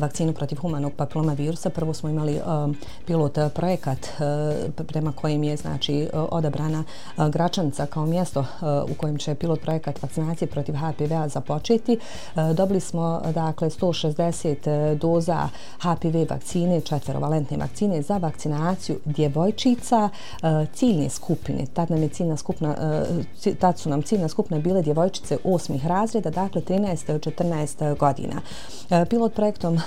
vakcinu 0.00 0.32
protiv 0.32 0.58
humanog 0.60 0.92
papiloma 0.96 1.32
virusa, 1.32 1.70
prvo 1.70 1.94
smo 1.94 2.08
imali 2.08 2.40
pilot 3.06 3.38
projekat 3.54 3.98
prema 4.94 5.12
kojim 5.12 5.42
je 5.42 5.56
znači 5.56 6.02
e, 6.02 6.08
odabrana 6.12 6.84
e, 6.84 7.28
Gračanca 7.28 7.86
kao 7.86 8.06
mjesto 8.06 8.40
e, 8.40 8.44
u 8.92 8.94
kojem 8.94 9.18
će 9.18 9.34
pilot 9.34 9.60
projekat 9.60 10.02
vakcinacije 10.02 10.48
protiv 10.48 10.74
HPV-a 10.74 11.28
započeti. 11.28 11.98
Dobili 12.54 12.80
smo 12.80 13.22
dakle 13.34 13.70
160 13.70 14.94
doza 14.94 15.48
HPV 15.78 16.16
vakcine, 16.30 16.80
četverovalentne 16.80 17.56
vakcine 17.56 18.02
za 18.02 18.16
vakcinaciju 18.16 18.98
djevojčica 19.04 20.08
ciljne 20.72 21.08
skupine. 21.08 21.66
Tad 21.66 21.90
nam 21.90 22.02
je 22.02 22.08
ciljna 22.08 22.36
skupna 22.36 22.74
tad 23.58 23.78
su 23.78 23.90
nam 23.90 24.02
ciljna 24.02 24.28
skupna 24.28 24.58
bile 24.58 24.82
djevojčice 24.82 25.38
osmih 25.44 25.86
razreda, 25.86 26.30
dakle 26.30 26.60
13 26.60 27.18
14 27.18 27.96
godina. 27.96 28.40
Pilot 29.10 29.34
projektom 29.34 29.78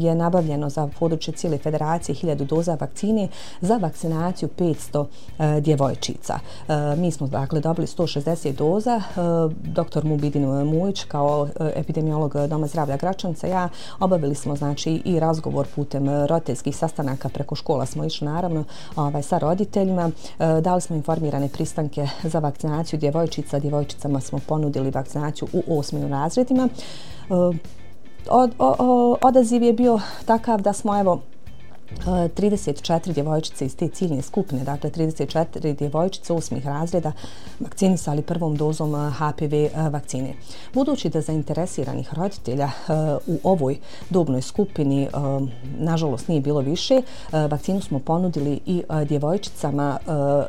je 0.00 0.14
nabavljeno 0.14 0.68
za 0.68 0.88
područje 0.98 1.34
cijele 1.34 1.58
federacije 1.58 2.16
1000 2.16 2.46
doza 2.46 2.76
vakcine 2.80 3.28
za 3.60 3.76
vakcinaciju 3.76 4.48
500 4.58 5.06
e, 5.38 5.60
djevojčica. 5.60 6.38
E, 6.68 6.96
mi 6.96 7.10
smo 7.10 7.26
dakle 7.26 7.60
dobili 7.60 7.86
160 7.86 8.52
doza. 8.52 8.96
E, 8.96 9.20
doktor 9.64 10.04
Mubidin 10.04 10.46
Mujić 10.46 11.04
kao 11.04 11.48
e, 11.60 11.72
epidemiolog 11.76 12.34
Doma 12.48 12.66
zdravlja 12.66 12.96
Gračanca 12.96 13.46
ja 13.46 13.68
obavili 14.00 14.34
smo 14.34 14.56
znači 14.56 15.02
i 15.04 15.20
razgovor 15.20 15.66
putem 15.74 16.26
roditeljskih 16.26 16.76
sastanaka 16.76 17.28
preko 17.28 17.54
škola 17.54 17.86
smo 17.86 18.04
išli 18.04 18.26
naravno 18.26 18.64
ovaj, 18.96 19.22
sa 19.22 19.38
roditeljima. 19.38 20.10
E, 20.38 20.60
dali 20.60 20.80
smo 20.80 20.96
informirane 20.96 21.48
pristanke 21.48 22.08
za 22.22 22.38
vakcinaciju 22.38 22.98
djevojčica. 22.98 23.58
Djevojčicama 23.58 24.20
smo 24.20 24.38
ponudili 24.48 24.90
vakcinaciju 24.90 25.48
u 25.52 25.78
osmim 25.78 26.08
razredima. 26.08 26.68
E, 26.68 27.34
od, 28.30 28.50
o, 28.58 28.74
o, 28.78 29.16
odaziv 29.22 29.62
je 29.62 29.72
bio 29.72 30.00
takav 30.24 30.60
da 30.60 30.72
smo 30.72 31.00
evo 31.00 31.20
34 32.06 33.12
djevojčice 33.12 33.66
iz 33.66 33.76
te 33.76 33.88
ciljne 33.88 34.22
skupine, 34.22 34.64
dakle 34.64 34.90
34 34.90 35.76
djevojčice 35.76 36.32
osmih 36.32 36.66
razreda 36.66 37.12
vakcinisali 37.60 38.22
prvom 38.22 38.56
dozom 38.56 38.94
eh, 38.94 39.10
HPV 39.10 39.54
eh, 39.54 39.70
vakcine. 39.90 40.34
Budući 40.74 41.08
da 41.08 41.20
zainteresiranih 41.20 42.14
roditelja 42.14 42.66
eh, 42.66 42.92
u 43.26 43.38
ovoj 43.42 43.78
dobnoj 44.10 44.42
skupini 44.42 45.08
nažalost 45.78 46.28
nije 46.28 46.40
bilo 46.40 46.60
više, 46.60 47.02
vakcinu 47.32 47.80
smo 47.80 47.98
ponudili 47.98 48.60
i 48.66 48.82
djevojčicama 49.08 49.98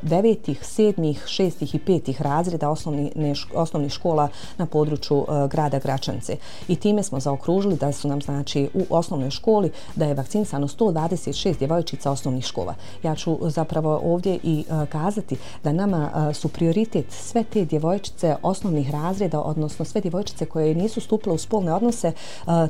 devetih, 0.02 0.66
sedmih, 0.66 1.24
šestih 1.28 1.76
i 1.76 1.80
5. 1.80 2.22
razreda 2.22 2.70
osnovni, 2.70 3.12
osnovnih 3.54 3.92
škola 3.92 4.30
na 4.58 4.66
području 4.66 5.26
grada 5.50 5.80
Gračance. 5.80 6.38
I 6.68 6.76
time 6.76 7.04
smo 7.04 7.20
zaokružili 7.20 7.76
da 7.76 7.92
su 7.92 8.08
nam 8.08 8.22
znači 8.22 8.70
u 8.74 8.86
osnovnoj 8.90 9.30
školi 9.30 9.72
da 9.96 10.06
je 10.06 10.14
vakcinisano 10.14 10.68
120 10.68 11.33
126 11.34 11.58
djevojčica 11.58 12.12
osnovnih 12.12 12.46
škola. 12.46 12.76
Ja 13.04 13.16
ću 13.16 13.38
zapravo 13.42 14.02
ovdje 14.04 14.40
i 14.44 14.66
kazati 14.90 15.38
da 15.64 15.72
nama 15.72 16.34
su 16.34 16.48
prioritet 16.48 17.06
sve 17.12 17.44
te 17.44 17.66
djevojčice 17.66 18.36
osnovnih 18.42 18.92
razreda, 18.92 19.42
odnosno 19.42 19.86
sve 19.86 20.02
djevojčice 20.02 20.46
koje 20.46 20.76
nisu 20.76 21.02
stupile 21.02 21.36
u 21.36 21.38
spolne 21.38 21.74
odnose, 21.74 22.12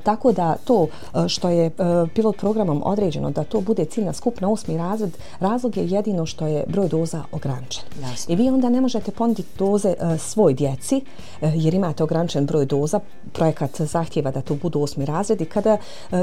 tako 0.03 0.31
da 0.31 0.55
to 0.55 0.87
što 1.27 1.49
je 1.49 1.71
pilot 2.13 2.37
programom 2.37 2.81
određeno 2.85 3.31
da 3.31 3.43
to 3.43 3.61
bude 3.61 3.85
ciljna 3.85 4.13
skupna 4.13 4.51
osmi 4.51 4.77
razred, 4.77 5.17
razlog 5.39 5.77
je 5.77 5.87
jedino 5.87 6.25
što 6.25 6.47
je 6.47 6.63
broj 6.67 6.87
doza 6.87 7.23
ograničen. 7.31 7.83
I 8.27 8.35
vi 8.35 8.49
onda 8.49 8.69
ne 8.69 8.81
možete 8.81 9.11
ponuditi 9.11 9.49
doze 9.57 9.93
svoj 10.19 10.53
djeci, 10.53 11.01
jer 11.41 11.73
imate 11.73 12.03
ograničen 12.03 12.45
broj 12.45 12.65
doza, 12.65 12.99
projekat 13.33 13.81
zahtjeva 13.81 14.31
da 14.31 14.41
to 14.41 14.55
budu 14.55 14.81
osmi 14.81 15.05
razredi. 15.05 15.45
Kada, 15.45 15.77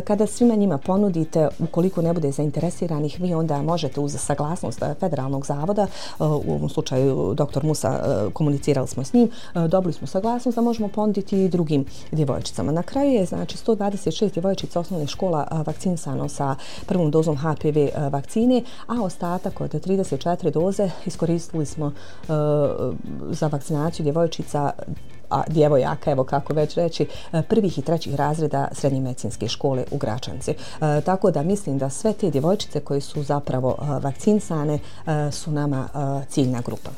kada 0.05 0.27
svima 0.27 0.55
njima 0.55 0.79
ponudite, 0.79 1.49
ukoliko 1.59 2.03
ne 2.03 2.13
bude 2.13 2.30
zainteresiranih, 2.33 3.21
vi 3.21 3.35
onda 3.35 3.63
možete 3.63 4.01
uz 4.01 4.17
saglasnost 4.19 4.83
eh, 4.83 4.95
federalnog 5.01 5.47
zavoda, 5.47 5.83
eh, 5.83 6.25
u 6.25 6.55
ovom 6.55 6.69
slučaju 6.69 7.35
dr. 7.35 7.65
Musa 7.65 7.89
eh, 7.89 8.31
komunicirali 8.33 8.89
smo 8.89 9.05
s 9.05 9.13
njim, 9.13 9.31
dobili 9.69 9.93
smo 9.93 10.07
saglasnost 10.07 10.57
da 10.57 10.63
možemo 10.63 10.89
ponuditi 10.89 11.45
i 11.45 11.49
drugim 11.49 11.85
djevojčicama. 12.13 12.73
Na 12.73 12.83
kraju 12.83 13.11
je 13.11 13.25
znači 13.27 13.57
126 13.59 14.33
djevojčica 14.33 14.81
osnovnih 14.81 15.09
škola 15.09 15.63
vakcinisano 15.67 16.29
sa 16.29 16.55
prvom 16.87 17.11
dozom 17.11 17.37
HPV 17.37 17.79
vakcine, 18.11 18.63
a 18.87 19.03
ostatak 19.03 19.61
od 19.61 19.75
34 19.75 20.51
doze 20.51 20.91
iskoristili 21.07 21.67
smo 21.67 21.93
za 23.31 23.47
vakcinaciju 23.47 24.05
djevojčica 24.05 24.73
a 25.31 25.43
djevojaka, 25.49 26.11
evo 26.11 26.25
kako 26.25 26.55
već 26.55 26.75
reći, 26.75 27.07
e, 27.33 27.43
prvih 27.43 27.79
i 27.79 27.83
trećih 27.83 28.15
razreda 28.15 28.69
srednje 28.73 29.01
medicinske 29.01 29.49
škole 29.49 29.85
u 29.91 29.99
Gračanci. 29.99 30.51
E, 30.51 31.01
tako 31.01 31.31
da 31.31 31.43
mislim 31.43 31.79
da 31.79 31.91
sve 31.91 32.13
te 32.13 32.31
djevojčice 32.31 32.81
koje 32.81 33.01
su 33.01 33.23
zapravo 33.23 33.77
e, 33.81 33.85
vakcinsane 34.01 34.79
su 35.33 35.51
nama 35.51 35.89
ciljna 36.29 36.61
grupa. 36.61 36.91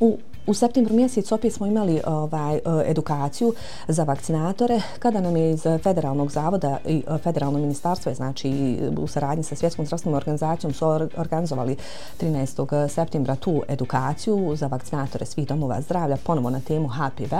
U 0.00 0.18
U 0.48 0.54
septembru 0.54 0.94
mjesecu 0.94 1.34
opet 1.34 1.52
smo 1.52 1.66
imali 1.66 2.00
ovaj, 2.06 2.56
e, 2.56 2.60
edukaciju 2.86 3.54
za 3.88 4.04
vakcinatore 4.04 4.80
kada 4.98 5.20
nam 5.20 5.36
je 5.36 5.50
iz 5.50 5.62
federalnog 5.82 6.30
zavoda 6.30 6.78
i 6.86 7.02
e, 7.08 7.18
federalno 7.18 7.58
ministarstvo, 7.58 8.14
znači 8.14 8.78
u 8.98 9.06
saradnji 9.06 9.44
sa 9.44 9.56
svjetskom 9.56 9.86
zdravstvenom 9.86 10.16
organizacijom 10.16 10.72
su 10.72 10.86
organizovali 11.16 11.76
13. 12.20 12.88
septembra 12.88 13.36
tu 13.36 13.62
edukaciju 13.68 14.56
za 14.56 14.66
vakcinatore 14.66 15.26
svih 15.26 15.46
domova 15.46 15.80
zdravlja 15.80 16.16
ponovo 16.16 16.50
na 16.50 16.60
temu 16.60 16.88
HPV 16.88 17.34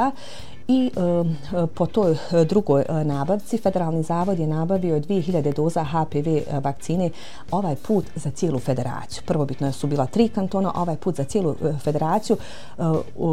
I 0.71 0.91
e, 0.97 1.67
po 1.75 1.87
toj 1.87 2.13
eh, 2.13 2.45
drugoj 2.45 2.85
eh, 2.89 3.05
nabavci 3.05 3.59
Federalni 3.59 4.03
zavod 4.03 4.39
je 4.39 4.47
nabavio 4.47 5.01
2000 5.01 5.55
doza 5.55 5.85
HPV 5.85 6.29
eh, 6.29 6.61
vakcine 6.61 7.11
ovaj 7.51 7.77
put 7.77 8.05
za 8.15 8.31
cijelu 8.31 8.59
federaciju. 8.59 9.23
Prvobitno 9.27 9.73
su 9.73 9.87
bila 9.87 10.07
tri 10.07 10.29
kantona, 10.29 10.73
ovaj 10.75 10.97
put 10.97 11.17
za 11.17 11.25
cijelu 11.25 11.55
federaciju, 11.85 12.37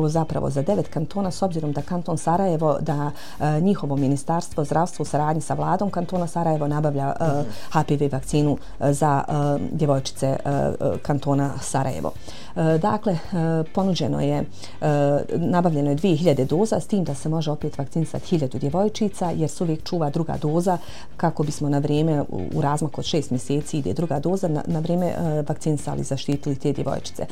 zapravo 0.08 0.50
za 0.50 0.62
devet 0.62 0.88
kantona, 0.88 1.32
s 1.32 1.42
obzirom 1.42 1.72
da 1.72 1.82
kanton 1.82 2.18
Sarajevo, 2.18 2.78
da 2.82 3.12
njihovo 3.62 3.96
ministarstvo 3.96 4.64
zdravstva 4.64 5.04
u 5.04 5.06
saradnji 5.06 5.42
sa 5.42 5.54
vladom 5.54 5.90
kantona 5.90 6.28
Sarajevo 6.28 6.68
nabavlja 6.68 7.14
HPV 7.72 8.04
vakcinu 8.12 8.58
za 8.80 9.24
djevojčice 9.72 10.38
kantona 11.02 11.52
Sarajevo. 11.62 12.12
Dakle, 12.82 13.18
ponuđeno 13.74 14.22
je, 14.22 14.44
nabavljeno 15.36 15.90
je 15.90 15.98
2000 15.98 16.46
doza, 16.46 16.80
s 16.80 16.88
tim 16.88 17.04
da 17.04 17.16
se 17.16 17.25
se 17.26 17.30
može 17.30 17.52
opet 17.52 17.78
vakcinisati 17.78 18.28
hiljadu 18.28 18.60
djevojčica 18.60 19.32
jer 19.32 19.50
se 19.50 19.64
uvijek 19.64 19.84
čuva 19.84 20.10
druga 20.10 20.38
doza 20.42 20.78
kako 21.18 21.44
bismo 21.44 21.70
na 21.70 21.80
vrijeme 21.80 22.24
u 22.30 22.62
razmaku 22.62 23.02
od 23.02 23.06
šest 23.06 23.32
mjeseci 23.32 23.78
ide 23.78 23.94
druga 23.94 24.20
doza 24.20 24.48
na, 24.48 24.64
na 24.68 24.80
vrijeme 24.80 25.06
e, 25.06 25.44
vakcinisali 25.48 26.04
zaštitili 26.04 26.56
te 26.56 26.74
djevojčice. 26.74 27.26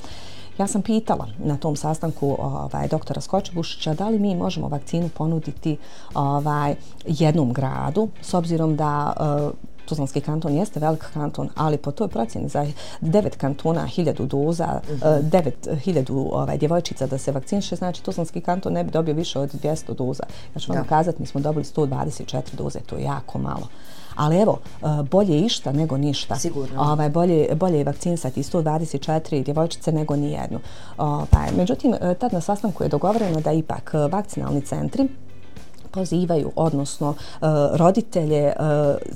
Ja 0.58 0.68
sam 0.68 0.82
pitala 0.82 1.28
na 1.44 1.58
tom 1.58 1.76
sastanku 1.76 2.36
ovaj, 2.40 2.88
doktora 2.88 3.22
Skočebušića 3.22 3.94
da 3.94 4.10
li 4.10 4.20
mi 4.20 4.36
možemo 4.36 4.68
vakcinu 4.68 5.10
ponuditi 5.10 5.78
ovaj, 6.14 6.76
jednom 7.06 7.54
gradu 7.54 8.10
s 8.22 8.34
obzirom 8.34 8.76
da 8.76 9.14
e, 9.14 9.73
Tuzlanski 9.86 10.22
kanton 10.22 10.54
jeste 10.54 10.80
velik 10.80 11.04
kanton, 11.14 11.50
ali 11.56 11.78
po 11.78 11.92
toj 11.92 12.08
procjeni 12.08 12.50
za 12.50 12.66
devet 13.02 13.36
kantona, 13.36 13.86
hiljadu 13.86 14.26
doza, 14.26 14.68
mm 14.68 14.94
-hmm. 14.94 15.22
devet 15.22 15.68
hiljadu 15.80 16.30
ovaj, 16.32 16.58
djevojčica 16.58 17.08
da 17.08 17.18
se 17.18 17.32
vakciniše, 17.32 17.76
znači 17.76 18.04
Tuzlanski 18.04 18.42
kanton 18.42 18.74
ne 18.74 18.84
bi 18.84 18.92
dobio 18.92 19.14
više 19.14 19.40
od 19.40 19.54
200 19.64 19.96
doza. 19.96 20.24
Ja 20.56 20.60
ću 20.60 20.72
vam 20.72 20.84
da. 20.84 20.90
kazati, 20.90 21.22
mi 21.22 21.28
smo 21.28 21.42
dobili 21.42 21.66
124 21.66 22.42
doze, 22.58 22.80
to 22.80 22.96
je 22.96 23.04
jako 23.04 23.40
malo. 23.40 23.68
Ali 24.16 24.42
evo, 24.42 24.60
e, 24.82 24.86
bolje 25.12 25.40
išta 25.40 25.72
nego 25.72 25.98
ništa. 25.98 26.36
Sigurno. 26.36 26.82
Ovaj, 26.82 27.10
bolje, 27.10 27.48
bolje 27.56 27.78
je 27.78 27.84
vakcinisati 27.84 28.44
124 28.44 29.44
djevojčice 29.44 29.92
nego 29.92 30.16
nijednu. 30.16 30.60
Ovaj, 30.98 31.52
međutim, 31.58 31.94
e, 31.94 32.14
tad 32.14 32.34
na 32.34 32.42
sastanku 32.42 32.84
je 32.84 32.90
dogovoreno 32.90 33.42
da 33.42 33.52
ipak 33.52 33.94
vakcinalni 34.12 34.62
centri 34.62 35.08
pozivaju, 35.94 36.52
odnosno 36.56 37.14
e, 37.14 37.46
roditelje 37.74 38.44
e, 38.44 38.54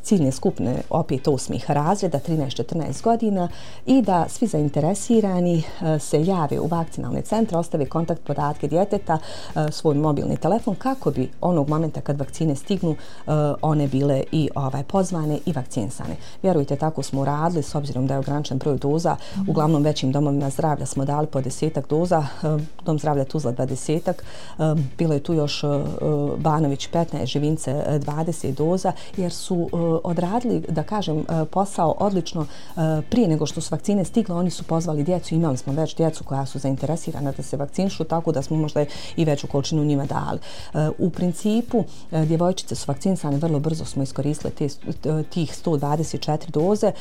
ciljne 0.02 0.32
skupne 0.32 0.76
opet 0.90 1.28
osmih 1.28 1.72
razreda, 1.72 2.20
13-14 2.28 3.04
godina 3.04 3.50
i 3.86 4.02
da 4.02 4.26
svi 4.30 4.48
zainteresirani 4.48 5.58
e, 5.58 6.00
se 6.00 6.24
jave 6.24 6.60
u 6.60 6.68
vakcinalne 6.68 7.22
centre, 7.22 7.58
ostave 7.58 7.86
kontakt 7.86 8.22
podatke 8.24 8.68
djeteta, 8.68 9.18
svoj 9.72 9.96
mobilni 9.96 10.38
telefon, 10.38 10.76
kako 10.76 11.12
bi 11.12 11.30
onog 11.42 11.70
momenta 11.70 12.02
kad 12.02 12.20
vakcine 12.20 12.56
stignu, 12.56 12.96
one 13.62 13.88
bile 13.88 14.24
i 14.32 14.50
ovaj 14.56 14.84
pozvane 14.84 15.40
i 15.46 15.54
vakcinsane. 15.54 16.16
Vjerujte, 16.44 16.76
tako 16.76 17.04
smo 17.04 17.22
uradili, 17.22 17.64
s 17.64 17.76
obzirom 17.76 18.08
da 18.08 18.14
je 18.14 18.20
ograničen 18.20 18.58
broj 18.58 18.78
doza, 18.78 19.16
uglavnom 19.48 19.84
većim 19.84 20.12
domovima 20.12 20.50
zdravlja 20.50 20.86
smo 20.86 21.06
dali 21.06 21.28
po 21.28 21.42
desetak 21.42 21.90
doza, 21.90 22.24
dom 22.86 23.00
zdravlja 23.00 23.26
Tuzla 23.26 23.52
dvadesetak, 23.52 24.24
uh, 24.58 24.66
bilo 24.98 25.14
je 25.14 25.24
tu 25.24 25.34
još 25.34 25.64
Bana 26.38 26.67
Jovanović 26.68 26.90
15, 26.90 27.26
Živince 27.26 27.72
e, 27.72 28.00
20 28.00 28.54
doza, 28.54 28.92
jer 29.18 29.32
su 29.32 29.56
e, 29.56 29.78
odradili, 30.04 30.60
da 30.70 30.84
kažem, 30.84 31.20
e, 31.20 31.46
posao 31.46 31.96
odlično 32.00 32.46
prije 33.10 33.28
nego 33.28 33.46
što 33.46 33.62
su 33.62 33.68
vakcine 33.72 34.06
stigle, 34.06 34.36
oni 34.36 34.50
su 34.50 34.64
pozvali 34.64 35.04
djecu, 35.04 35.36
imali 35.36 35.58
smo 35.58 35.74
već 35.74 35.96
djecu 35.96 36.24
koja 36.24 36.46
su 36.46 36.60
zainteresirana 36.60 37.32
da 37.32 37.44
se 37.44 37.58
vakcinišu, 37.58 38.04
tako 38.04 38.32
da 38.32 38.42
smo 38.42 38.58
možda 38.58 38.86
i 39.16 39.26
veću 39.26 39.48
količinu 39.48 39.86
njima 39.86 40.06
dali. 40.06 40.40
U 40.98 41.10
principu, 41.10 41.84
djevojčice 42.12 42.76
su 42.76 42.86
vakcinisane, 42.88 43.38
vrlo 43.38 43.60
brzo 43.60 43.86
smo 43.86 44.04
iskoristili 44.04 44.54
te, 44.54 44.68
tih 45.30 45.52
124 45.66 46.50
doze, 46.50 46.92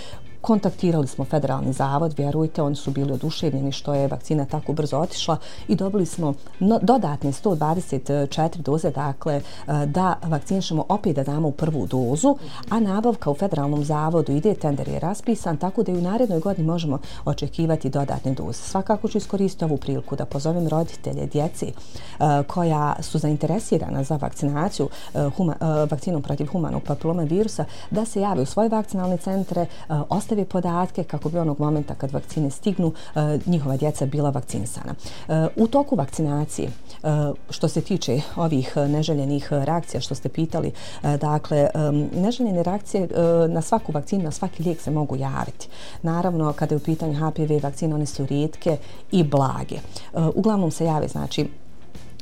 Kontaktirali 0.40 1.06
smo 1.06 1.24
federalni 1.24 1.72
zavod, 1.72 2.14
vjerujte, 2.16 2.62
oni 2.62 2.76
su 2.76 2.90
bili 2.90 3.12
oduševljeni 3.12 3.72
što 3.72 3.94
je 3.94 4.08
vakcina 4.08 4.44
tako 4.44 4.72
brzo 4.72 4.98
otišla 4.98 5.36
i 5.68 5.76
dobili 5.76 6.06
smo 6.06 6.34
no, 6.60 6.78
dodatne 6.82 7.32
124 7.32 8.56
doze, 8.56 8.90
dakle, 8.90 9.34
e, 9.34 9.42
da 9.86 10.14
vakcinišemo 10.22 10.84
opet 10.88 11.16
da 11.16 11.24
damo 11.24 11.50
prvu 11.50 11.86
dozu, 11.86 12.36
a 12.70 12.80
nabavka 12.80 13.30
u 13.30 13.34
federalnom 13.34 13.84
zavodu 13.84 14.32
ide, 14.32 14.54
tender 14.54 14.88
je 14.88 15.00
raspisan, 15.00 15.56
tako 15.56 15.82
da 15.82 15.92
i 15.92 15.98
u 15.98 16.00
narednoj 16.00 16.40
godini 16.40 16.66
možemo 16.66 16.98
očekivati 17.24 17.90
dodatne 17.90 18.34
doze. 18.34 18.58
Svakako 18.58 19.08
ću 19.08 19.18
iskoristiti 19.18 19.64
ovu 19.64 19.76
priliku 19.76 20.16
da 20.16 20.24
pozovem 20.24 20.68
roditelje, 20.68 21.26
djeci 21.26 21.66
e, 21.66 21.72
koja 22.46 22.96
su 23.02 23.18
zainteresirana 23.18 24.02
za 24.02 24.16
vakcinaciju 24.16 24.88
e, 25.14 25.30
huma, 25.36 25.54
vakcinom 25.90 26.22
protiv 26.22 26.46
humanog 26.46 26.82
papiloma 26.82 27.22
virusa, 27.22 27.64
da 27.90 28.04
se 28.04 28.20
jave 28.20 28.42
u 28.42 28.46
svoje 28.46 28.68
vakcinalne 28.68 29.16
centre, 29.16 29.66
dostave 30.26 30.44
podatke 30.44 31.04
kako 31.04 31.28
bi 31.28 31.38
onog 31.38 31.60
momenta 31.60 31.94
kad 31.94 32.12
vakcine 32.12 32.50
stignu 32.50 32.92
e, 33.14 33.38
njihova 33.46 33.76
djeca 33.76 34.06
bila 34.06 34.30
vakcinisana. 34.30 34.94
E, 35.28 35.46
u 35.56 35.66
toku 35.66 35.96
vakcinacije, 35.96 36.68
e, 36.68 37.08
što 37.50 37.68
se 37.68 37.80
tiče 37.80 38.20
ovih 38.36 38.76
neželjenih 38.76 39.52
reakcija 39.52 40.00
što 40.00 40.14
ste 40.14 40.28
pitali, 40.28 40.72
dakle, 41.02 41.68
neželjene 42.14 42.62
reakcije 42.62 43.08
na 43.48 43.62
svaku 43.62 43.92
vakcinu, 43.92 44.24
na 44.24 44.30
svaki 44.30 44.62
lijek 44.62 44.80
se 44.80 44.90
mogu 44.90 45.16
javiti. 45.16 45.68
Naravno, 46.02 46.52
kada 46.52 46.74
je 46.74 46.76
u 46.76 46.84
pitanju 46.84 47.14
HPV 47.14 47.62
vakcina, 47.62 47.94
one 47.94 48.06
su 48.06 48.26
rijetke 48.26 48.76
i 49.12 49.22
blage. 49.22 49.76
Uglavnom 50.34 50.70
se 50.70 50.84
jave, 50.84 51.08
znači, 51.08 51.46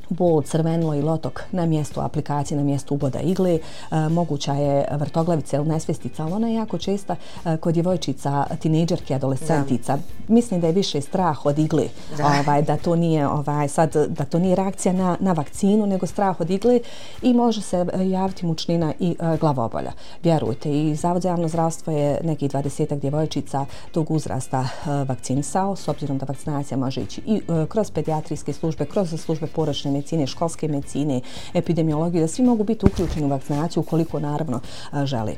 bol, 0.08 0.42
crvenilo 0.42 0.94
i 0.94 1.02
lotok 1.02 1.42
na 1.52 1.66
mjestu 1.66 2.00
aplikacije, 2.00 2.58
na 2.58 2.64
mjestu 2.64 2.94
uboda 2.94 3.20
igle. 3.20 3.54
E, 3.54 4.08
moguća 4.08 4.52
je 4.52 4.86
vrtoglavica 4.90 5.56
ili 5.56 5.68
nesvestica, 5.68 6.22
ali 6.22 6.32
ona 6.32 6.48
je 6.48 6.54
jako 6.54 6.78
česta 6.78 7.16
e, 7.44 7.56
kod 7.56 7.74
djevojčica, 7.74 8.46
tinejdžerke, 8.60 9.14
adolescentica. 9.14 9.96
Da. 9.96 10.02
Mislim 10.28 10.60
da 10.60 10.66
je 10.66 10.72
više 10.72 11.00
strah 11.00 11.46
od 11.46 11.58
igle, 11.58 11.84
da. 12.16 12.26
Ovaj, 12.26 12.62
da 12.62 12.76
to 12.76 12.96
nije 12.96 13.28
ovaj, 13.28 13.68
sad, 13.68 13.96
da 14.08 14.24
to 14.24 14.38
nije 14.38 14.56
reakcija 14.56 14.92
na, 14.92 15.16
na 15.20 15.32
vakcinu, 15.32 15.86
nego 15.86 16.06
strah 16.06 16.40
od 16.40 16.50
igle 16.50 16.80
i 17.22 17.34
može 17.34 17.62
se 17.62 17.86
javiti 18.10 18.46
mučnina 18.46 18.92
i 19.00 19.16
e, 19.20 19.36
glavobolja. 19.40 19.92
Vjerujte, 20.22 20.70
i 20.70 20.94
Zavod 20.94 21.22
za 21.22 21.28
javno 21.28 21.48
zdravstvo 21.48 21.92
je 21.92 22.20
nekih 22.24 22.50
20 22.50 23.00
djevojčica 23.00 23.66
tog 23.92 24.10
uzrasta 24.10 24.60
e, 24.60 24.90
vakcinisao, 25.04 25.76
s 25.76 25.88
obzirom 25.88 26.18
da 26.18 26.26
vakcinacija 26.26 26.78
može 26.78 27.00
ići 27.00 27.20
i 27.26 27.36
e, 27.36 27.66
kroz 27.68 27.90
pediatrijske 27.90 28.52
službe, 28.52 28.84
kroz 28.84 29.20
službe 29.20 29.46
poročne 29.46 29.93
medicine, 29.94 30.26
školske 30.26 30.68
medicine, 30.68 31.20
epidemiologije, 31.54 32.20
da 32.20 32.28
svi 32.28 32.44
mogu 32.44 32.64
biti 32.64 32.86
uključeni 32.86 33.26
u 33.26 33.28
vakcinaciju 33.28 33.80
ukoliko 33.80 34.20
naravno 34.20 34.60
žele 35.04 35.36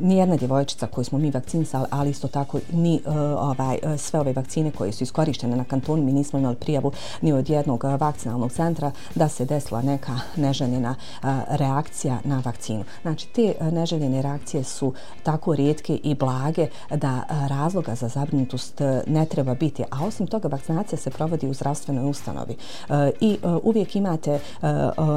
nijedna 0.00 0.36
djevojčica 0.36 0.86
koju 0.86 1.04
smo 1.04 1.18
mi 1.18 1.30
vakcinisali, 1.30 1.86
ali 1.90 2.10
isto 2.10 2.28
tako 2.28 2.58
ni 2.72 3.00
uh, 3.06 3.14
ovaj, 3.16 3.78
e, 3.82 3.98
sve 3.98 4.20
ove 4.20 4.32
vakcine 4.32 4.70
koje 4.70 4.92
su 4.92 5.04
iskorištene 5.04 5.56
na 5.56 5.64
kantonu, 5.64 6.02
mi 6.02 6.12
nismo 6.12 6.38
imali 6.38 6.56
prijavu 6.56 6.92
ni 7.20 7.32
od 7.32 7.50
jednog 7.50 7.84
e, 7.84 7.96
vakcinalnog 7.96 8.52
centra 8.52 8.90
da 9.14 9.28
se 9.28 9.44
desila 9.44 9.82
neka 9.82 10.12
neželjena 10.36 10.90
uh, 10.90 11.28
reakcija 11.48 12.18
na 12.24 12.42
vakcinu. 12.44 12.84
Znači, 13.02 13.28
te 13.28 13.54
neželjene 13.72 14.22
reakcije 14.22 14.64
su 14.64 14.94
tako 15.22 15.54
rijetke 15.54 15.94
i 15.94 16.14
blage 16.14 16.66
da 16.90 17.22
razloga 17.48 17.94
za 17.94 18.08
zabrinutost 18.08 18.80
ne 19.06 19.26
treba 19.26 19.54
biti. 19.54 19.84
A 19.90 20.04
osim 20.04 20.26
toga, 20.26 20.48
vakcinacija 20.48 20.98
se 20.98 21.10
provodi 21.10 21.48
u 21.48 21.54
zdravstvenoj 21.54 22.10
ustanovi 22.10 22.56
i 23.20 23.38
uvijek 23.62 23.96
imate 23.96 24.40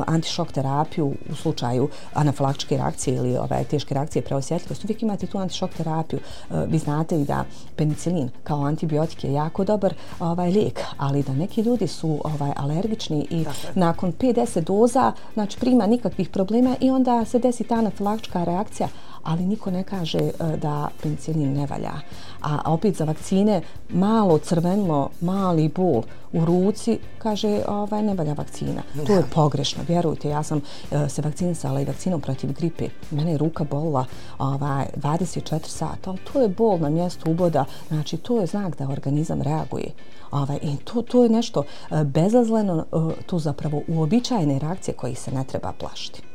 antišok 0.07 0.51
terapiju 0.51 1.13
u 1.31 1.35
slučaju 1.35 1.89
anafilaktičke 2.13 2.77
reakcije 2.77 3.15
ili 3.17 3.37
ove 3.37 3.63
teške 3.63 3.93
reakcije 3.93 4.21
preosjetljivosti. 4.21 4.72
Uvijek 4.83 5.01
imate 5.01 5.27
tu 5.27 5.37
antišok 5.37 5.73
terapiju. 5.73 6.19
Vi 6.67 6.77
znate 6.77 7.21
i 7.21 7.25
da 7.25 7.45
penicilin 7.75 8.29
kao 8.43 8.65
antibiotik 8.65 9.23
je 9.23 9.33
jako 9.33 9.63
dobar 9.63 9.93
ovaj 10.19 10.51
lijek, 10.51 10.79
ali 10.97 11.23
da 11.23 11.33
neki 11.33 11.61
ljudi 11.61 11.87
su 11.87 12.21
ovaj 12.23 12.51
alergični 12.55 13.27
i 13.29 13.43
dakle. 13.43 13.69
nakon 13.75 14.13
50 14.13 14.61
doza 14.61 15.11
znači 15.33 15.59
prima 15.59 15.85
nikakvih 15.87 16.29
problema 16.29 16.75
i 16.79 16.89
onda 16.89 17.25
se 17.25 17.39
desi 17.39 17.63
ta 17.63 17.75
anafilaktička 17.75 18.43
reakcija, 18.43 18.87
ali 19.23 19.45
niko 19.45 19.71
ne 19.71 19.83
kaže 19.83 20.19
e, 20.19 20.31
da 20.57 20.89
penicilin 21.03 21.53
ne 21.53 21.65
valja. 21.65 21.93
A 22.41 22.71
opet 22.71 22.95
za 22.95 23.05
vakcine 23.05 23.61
malo 23.89 24.37
crvenlo, 24.37 25.09
mali 25.21 25.69
bol 25.69 26.03
u 26.33 26.45
ruci, 26.45 26.99
kaže 27.17 27.61
ovaj 27.67 28.03
ne 28.03 28.13
valja 28.13 28.33
vakcina. 28.33 28.81
Da. 28.93 29.05
To 29.05 29.13
je 29.13 29.23
pogrešno, 29.33 29.83
vjerujte. 29.87 30.29
Ja 30.29 30.43
sam 30.43 30.61
e, 30.91 31.09
se 31.09 31.21
vakcinisala 31.21 31.81
i 31.81 31.85
vakcinom 31.85 32.21
protiv 32.21 32.53
gripe. 32.53 32.89
Mene 33.11 33.31
je 33.31 33.37
ruka 33.37 33.63
bolila 33.63 34.05
ovaj, 34.39 34.85
24 34.95 35.67
sata, 35.67 36.09
ali 36.09 36.19
to 36.33 36.41
je 36.41 36.49
bol 36.49 36.79
na 36.79 36.89
mjestu 36.89 37.31
uboda. 37.31 37.65
Znači, 37.87 38.17
to 38.17 38.41
je 38.41 38.47
znak 38.47 38.77
da 38.77 38.89
organizam 38.89 39.41
reaguje. 39.41 39.91
Ovaj, 40.31 40.59
I 40.61 40.77
to, 40.77 41.01
to 41.01 41.23
je 41.23 41.29
nešto 41.29 41.63
e, 41.63 42.03
bezazleno, 42.03 42.85
tu 43.25 43.39
zapravo 43.39 43.81
uobičajene 43.87 44.59
reakcije 44.59 44.95
koji 44.95 45.15
se 45.15 45.31
ne 45.31 45.43
treba 45.43 45.71
plašiti 45.71 46.32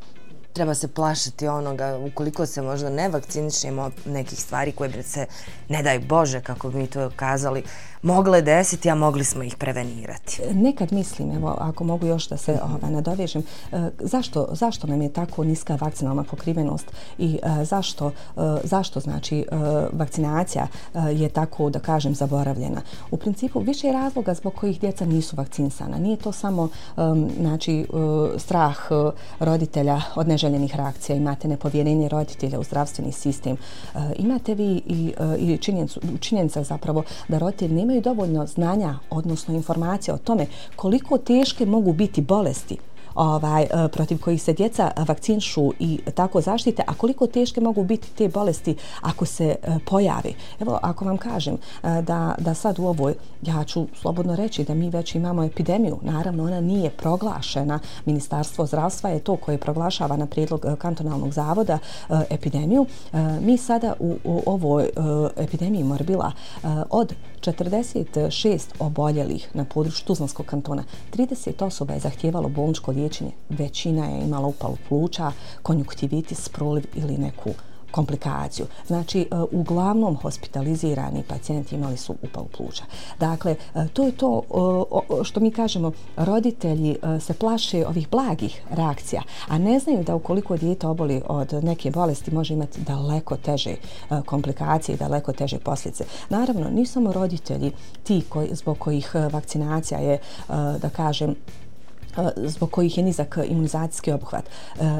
treba 0.58 0.74
se 0.74 0.88
plašiti 0.88 1.48
onoga 1.48 1.98
ukoliko 2.06 2.46
se 2.46 2.62
možda 2.62 2.90
ne 2.90 3.08
vakcinišemo 3.08 3.90
nekih 4.04 4.40
stvari 4.40 4.72
koje 4.72 4.88
bi 4.88 5.02
se, 5.02 5.26
ne 5.68 5.82
daj 5.82 5.98
Bože, 5.98 6.40
kako 6.40 6.70
bi 6.70 6.78
mi 6.78 6.86
to 6.86 7.10
kazali, 7.16 7.62
mogle 8.02 8.42
desiti, 8.42 8.90
a 8.90 8.94
mogli 8.94 9.24
smo 9.24 9.42
ih 9.42 9.56
prevenirati. 9.56 10.42
Nekad 10.52 10.92
mislim, 10.92 11.32
evo, 11.32 11.56
ako 11.60 11.84
mogu 11.84 12.06
još 12.06 12.28
da 12.28 12.36
se 12.36 12.52
mm 12.52 12.56
-hmm. 12.56 12.90
nadovežem, 12.90 13.42
e, 13.72 13.90
zašto, 13.98 14.48
zašto 14.52 14.86
nam 14.86 15.02
je 15.02 15.12
tako 15.12 15.44
niska 15.44 15.78
vakcinalna 15.80 16.24
pokrivenost 16.24 16.86
i 17.18 17.38
e, 17.42 17.64
zašto, 17.64 18.06
e, 18.08 18.40
zašto 18.64 19.00
znači 19.00 19.38
e, 19.38 19.44
vakcinacija 19.92 20.66
e, 20.94 20.98
je 21.12 21.28
tako, 21.28 21.70
da 21.70 21.78
kažem, 21.78 22.14
zaboravljena? 22.14 22.80
U 23.10 23.16
principu, 23.16 23.60
više 23.60 23.86
je 23.86 23.92
razloga 23.92 24.34
zbog 24.34 24.54
kojih 24.54 24.80
djeca 24.80 25.06
nisu 25.06 25.36
vakcinisana. 25.36 25.98
Nije 25.98 26.16
to 26.16 26.32
samo 26.32 26.68
e, 26.68 27.00
znači, 27.40 27.86
strah 28.36 28.76
roditelja 29.40 30.00
od 30.14 30.28
neželjenih 30.28 30.47
reakcija, 30.74 31.16
imate 31.16 31.48
nepovjerenje 31.48 32.08
roditelja 32.08 32.60
u 32.60 32.64
zdravstveni 32.64 33.12
sistem, 33.12 33.56
e, 33.56 33.98
imate 34.18 34.54
vi 34.54 34.82
i, 34.86 35.12
e, 35.18 35.36
i 35.38 35.58
činjenica 36.20 36.62
zapravo 36.62 37.02
da 37.28 37.38
roditelji 37.38 37.74
nemaju 37.74 38.00
dovoljno 38.00 38.46
znanja, 38.46 38.94
odnosno 39.10 39.54
informacija 39.54 40.14
o 40.14 40.18
tome 40.18 40.46
koliko 40.76 41.18
teške 41.18 41.66
mogu 41.66 41.92
biti 41.92 42.20
bolesti 42.20 42.76
ovaj, 43.18 43.62
e, 43.62 43.88
protiv 43.88 44.20
kojih 44.20 44.42
se 44.42 44.52
djeca 44.52 44.90
vakcinšu 44.96 45.72
i 45.78 46.00
tako 46.14 46.40
zaštite, 46.40 46.82
a 46.86 46.94
koliko 46.94 47.26
teške 47.26 47.60
mogu 47.60 47.84
biti 47.84 48.10
te 48.10 48.28
bolesti 48.28 48.76
ako 49.00 49.24
se 49.24 49.56
e, 49.62 49.78
pojave. 49.86 50.32
Evo, 50.60 50.78
ako 50.82 51.04
vam 51.04 51.16
kažem 51.16 51.54
e, 51.54 52.02
da, 52.02 52.34
da 52.38 52.54
sad 52.54 52.78
u 52.78 52.86
ovoj, 52.86 53.14
ja 53.42 53.64
ću 53.64 53.86
slobodno 53.94 54.36
reći 54.36 54.64
da 54.64 54.74
mi 54.74 54.90
već 54.90 55.14
imamo 55.14 55.44
epidemiju, 55.44 55.98
naravno 56.02 56.44
ona 56.44 56.60
nije 56.60 56.90
proglašena, 56.90 57.78
Ministarstvo 58.04 58.66
zdravstva 58.66 59.10
je 59.10 59.20
to 59.20 59.36
koje 59.36 59.58
proglašava 59.58 60.16
na 60.16 60.26
prijedlog 60.26 60.66
kantonalnog 60.78 61.32
zavoda 61.32 61.78
epidemiju. 62.30 62.86
Mi 63.40 63.58
sada 63.58 63.94
u, 63.98 64.16
u 64.24 64.42
ovoj 64.46 64.90
epidemiji 65.36 65.84
morbila 65.84 66.32
od 66.90 67.14
46 67.40 68.58
oboljelih 68.78 69.48
na 69.54 69.64
području 69.64 70.06
Tuzlanskog 70.06 70.46
kantona, 70.46 70.84
30 71.12 71.64
osoba 71.64 71.94
je 71.94 72.00
zahtjevalo 72.00 72.48
bolničko 72.48 72.90
liječenje, 72.90 73.30
većina 73.48 74.06
je 74.06 74.24
imala 74.24 74.46
upalu 74.46 74.76
pluća, 74.88 75.32
konjuktivitis, 75.62 76.48
proliv 76.48 76.84
ili 76.94 77.18
neku 77.18 77.50
komplikaciju. 77.90 78.66
Znači, 78.86 79.20
e, 79.20 79.26
uglavnom 79.52 80.16
hospitalizirani 80.16 81.22
pacijenti 81.28 81.74
imali 81.74 81.96
su 81.96 82.14
upalu 82.22 82.46
pluća. 82.56 82.84
Dakle, 83.20 83.56
e, 83.74 83.88
to 83.92 84.04
je 84.04 84.12
to 84.12 84.42
e, 85.20 85.24
što 85.24 85.40
mi 85.40 85.50
kažemo, 85.50 85.92
roditelji 86.16 86.96
se 87.20 87.34
plaše 87.34 87.86
ovih 87.86 88.10
blagih 88.10 88.62
reakcija, 88.70 89.22
a 89.48 89.58
ne 89.58 89.78
znaju 89.78 90.04
da 90.04 90.14
ukoliko 90.14 90.56
dijete 90.56 90.86
oboli 90.86 91.22
od 91.28 91.64
neke 91.64 91.90
bolesti 91.90 92.34
može 92.34 92.54
imati 92.54 92.80
daleko 92.80 93.36
teže 93.36 93.74
komplikacije 94.26 94.94
i 94.94 94.98
daleko 94.98 95.32
teže 95.32 95.58
posljedice. 95.58 96.04
Naravno, 96.30 96.70
nisu 96.70 96.92
samo 96.92 97.12
roditelji 97.12 97.72
ti 98.02 98.22
koji, 98.28 98.48
zbog 98.54 98.78
kojih 98.78 99.14
vakcinacija 99.32 100.00
je, 100.00 100.18
da 100.78 100.88
kažem, 100.96 101.34
zbog 102.36 102.70
kojih 102.70 102.98
je 102.98 103.04
nizak 103.04 103.38
imunizacijski 103.48 104.12
obuhvat. 104.12 104.44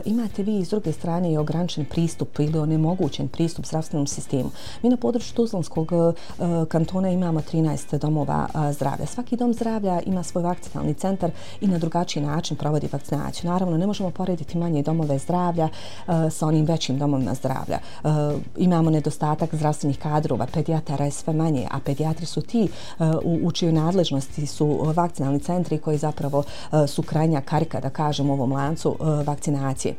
Imate 0.04 0.42
vi 0.42 0.64
s 0.64 0.68
druge 0.68 0.92
strane 0.92 1.33
i 1.33 1.38
ograničen 1.38 1.85
pristup 1.85 2.38
ili 2.38 2.59
onemogućen 2.59 3.28
pristup 3.28 3.66
zdravstvenom 3.66 4.07
sistemu. 4.07 4.50
Mi 4.83 4.88
na 4.88 4.96
području 4.96 5.35
Tuzlanskog 5.35 5.92
kantona 6.68 7.11
imamo 7.11 7.40
13 7.40 7.98
domova 7.98 8.46
zdravlja. 8.72 9.07
Svaki 9.07 9.37
dom 9.37 9.54
zdravlja 9.54 10.00
ima 10.07 10.22
svoj 10.22 10.42
vakcinalni 10.42 10.94
centar 10.94 11.31
i 11.61 11.66
na 11.66 11.78
drugačiji 11.78 12.22
način 12.22 12.57
provodi 12.57 12.88
vakcinaciju. 12.92 13.50
Naravno, 13.50 13.76
ne 13.76 13.87
možemo 13.87 14.11
porediti 14.11 14.59
manje 14.59 14.83
domove 14.83 15.18
zdravlja 15.18 15.68
sa 16.31 16.46
onim 16.46 16.64
većim 16.64 16.98
domovima 16.98 17.35
zdravlja. 17.35 17.78
Imamo 18.57 18.90
nedostatak 18.90 19.54
zdravstvenih 19.54 19.98
kadrova, 19.98 20.46
pedijatara 20.52 21.04
je 21.04 21.11
sve 21.11 21.33
manje, 21.33 21.66
a 21.70 21.81
pedijatri 21.85 22.26
su 22.26 22.40
ti 22.40 22.68
u 23.24 23.52
čijoj 23.52 23.72
nadležnosti 23.72 24.46
su 24.46 24.92
vakcinalni 24.94 25.40
centri 25.40 25.78
koji 25.78 25.98
zapravo 25.98 26.42
su 26.87 27.02
krajnja 27.08 27.40
karika, 27.40 27.80
da 27.80 27.90
kažem, 27.90 28.30
u 28.30 28.32
ovom 28.32 28.52
lancu 28.52 28.96
e, 29.00 29.24
vakcinacije. 29.24 29.94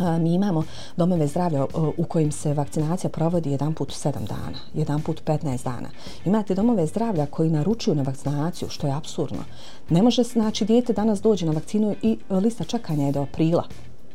E, 0.00 0.18
mi 0.18 0.34
imamo 0.34 0.64
domove 0.96 1.26
zdravlja 1.26 1.60
e, 1.60 1.66
u 1.96 2.04
kojim 2.04 2.32
se 2.32 2.54
vakcinacija 2.54 3.10
provodi 3.10 3.50
jedan 3.50 3.74
put 3.74 3.90
u 3.90 3.94
7 3.94 4.12
dana, 4.12 4.58
jedan 4.74 5.02
put 5.02 5.24
15 5.24 5.64
dana. 5.64 5.88
Imate 6.24 6.54
domove 6.54 6.86
zdravlja 6.86 7.26
koji 7.26 7.50
naručuju 7.50 7.94
na 7.94 8.02
vakcinaciju, 8.02 8.68
što 8.68 8.86
je 8.86 8.94
absurdno. 8.94 9.44
Ne 9.90 10.02
može 10.02 10.22
znači 10.22 10.64
dijete 10.64 10.92
danas 10.92 11.22
dođe 11.22 11.46
na 11.46 11.52
vakcinu 11.52 11.94
i 12.02 12.18
lista 12.30 12.64
čekanja 12.64 13.06
je 13.06 13.12
do 13.12 13.22
aprila. 13.22 13.64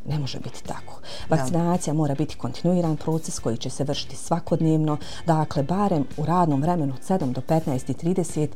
Ne 0.08 0.18
može 0.18 0.38
biti 0.38 0.64
tako. 0.64 1.00
Vakcinacija 1.28 1.94
mora 1.94 2.14
biti 2.14 2.36
kontinuiran 2.36 2.96
proces 2.96 3.38
koji 3.38 3.56
će 3.56 3.70
se 3.70 3.84
vršiti 3.84 4.16
svakodnevno. 4.16 4.96
Dakle, 5.26 5.62
barem 5.62 6.04
u 6.16 6.24
radnom 6.26 6.62
vremenu 6.62 6.94
od 6.94 7.20
7 7.20 7.32
do 7.32 7.40
15 7.40 8.40
i 8.40 8.48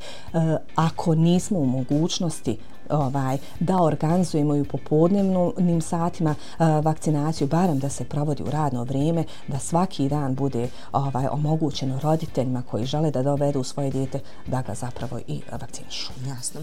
ako 0.74 1.14
nismo 1.14 1.58
u 1.58 1.66
mogućnosti 1.66 2.58
ovaj 2.90 3.38
da 3.60 3.82
organizujemo 3.82 4.56
i 4.56 4.60
u 4.60 4.64
popodnevnim 4.64 5.80
satima 5.80 6.34
vakcinaciju 6.82 7.46
barem 7.46 7.78
da 7.78 7.88
se 7.88 8.04
provodi 8.04 8.42
u 8.42 8.50
radno 8.50 8.84
vrijeme 8.84 9.24
da 9.48 9.58
svaki 9.58 10.08
dan 10.08 10.34
bude 10.34 10.68
ovaj 10.92 11.26
omogućeno 11.26 12.00
roditeljima 12.02 12.62
koji 12.62 12.84
žele 12.84 13.10
da 13.10 13.22
dovedu 13.22 13.64
svoje 13.64 13.90
dijete 13.90 14.20
da 14.46 14.62
ga 14.62 14.74
zapravo 14.74 15.18
i 15.26 15.40
vakcinišu. 15.60 16.12
Jasno. 16.28 16.60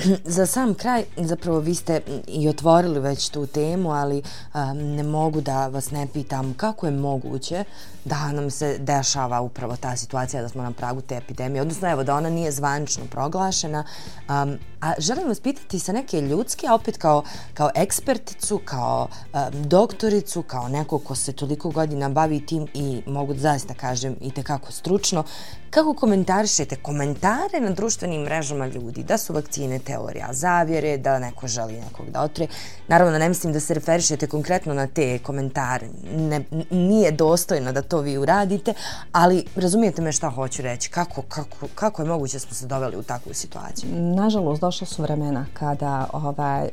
Za 0.24 0.46
sam 0.46 0.74
kraj, 0.74 1.04
zapravo 1.16 1.58
vi 1.58 1.74
ste 1.74 2.00
i 2.26 2.48
otvorili 2.48 3.00
već 3.00 3.28
tu 3.28 3.46
temu, 3.46 3.92
ali 3.92 4.22
um, 4.54 4.78
ne 4.78 5.02
mogu 5.02 5.40
da 5.40 5.66
vas 5.66 5.90
ne 5.90 6.06
pitam 6.12 6.54
kako 6.54 6.86
je 6.86 6.92
moguće 6.92 7.64
da 8.04 8.32
nam 8.32 8.50
se 8.50 8.78
dešava 8.78 9.40
upravo 9.40 9.76
ta 9.76 9.96
situacija 9.96 10.42
da 10.42 10.48
smo 10.48 10.62
na 10.62 10.72
pragu 10.72 11.00
te 11.00 11.16
epidemije, 11.16 11.62
odnosno 11.62 11.90
evo 11.90 12.04
da 12.04 12.14
ona 12.16 12.30
nije 12.30 12.52
zvanično 12.52 13.04
proglašena. 13.10 13.84
Um, 14.28 14.58
a 14.80 14.92
želim 14.98 15.28
vas 15.28 15.40
pitati 15.40 15.78
sa 15.78 15.92
neke 15.92 16.20
ljudske, 16.20 16.66
a 16.66 16.74
opet 16.74 16.96
kao, 16.96 17.22
kao 17.54 17.70
eksperticu, 17.74 18.60
kao 18.64 19.08
um, 19.32 19.40
doktoricu, 19.62 20.42
kao 20.42 20.68
neko 20.68 20.98
ko 20.98 21.14
se 21.14 21.32
toliko 21.32 21.70
godina 21.70 22.08
bavi 22.08 22.46
tim 22.46 22.66
i 22.74 23.02
mogu 23.06 23.34
da 23.34 23.40
zaista 23.40 23.74
kažem 23.74 24.16
i 24.20 24.30
tekako 24.30 24.72
stručno, 24.72 25.24
kako 25.70 25.94
komentarišete 25.94 26.76
komentare 26.76 27.60
na 27.60 27.70
društvenim 27.70 28.22
mrežama 28.22 28.66
ljudi 28.66 29.02
da 29.02 29.18
su 29.18 29.32
vakcine 29.32 29.78
teorija 29.90 30.28
zavjere, 30.32 30.96
da 30.98 31.18
neko 31.18 31.48
želi 31.48 31.80
nekog 31.80 32.10
da 32.10 32.22
otre. 32.22 32.46
Naravno, 32.88 33.18
ne 33.18 33.28
mislim 33.28 33.52
da 33.52 33.60
se 33.60 33.74
referišete 33.74 34.26
konkretno 34.26 34.74
na 34.74 34.86
te 34.86 35.18
komentare. 35.18 35.88
Ne, 36.16 36.44
nije 36.70 37.10
dostojno 37.12 37.72
da 37.72 37.82
to 37.82 38.00
vi 38.00 38.18
uradite, 38.18 38.74
ali 39.12 39.44
razumijete 39.56 40.02
me 40.02 40.12
šta 40.12 40.30
hoću 40.30 40.62
reći. 40.62 40.90
Kako, 40.90 41.22
kako, 41.22 41.66
kako 41.74 42.02
je 42.02 42.08
moguće 42.08 42.36
da 42.36 42.40
smo 42.40 42.54
se 42.54 42.66
doveli 42.66 42.96
u 42.96 43.02
takvu 43.02 43.34
situaciju? 43.34 43.90
Nažalost, 43.94 44.60
došla 44.60 44.86
su 44.86 45.02
vremena 45.02 45.46
kada, 45.52 46.06
ovaj, 46.12 46.64
eh, 46.64 46.70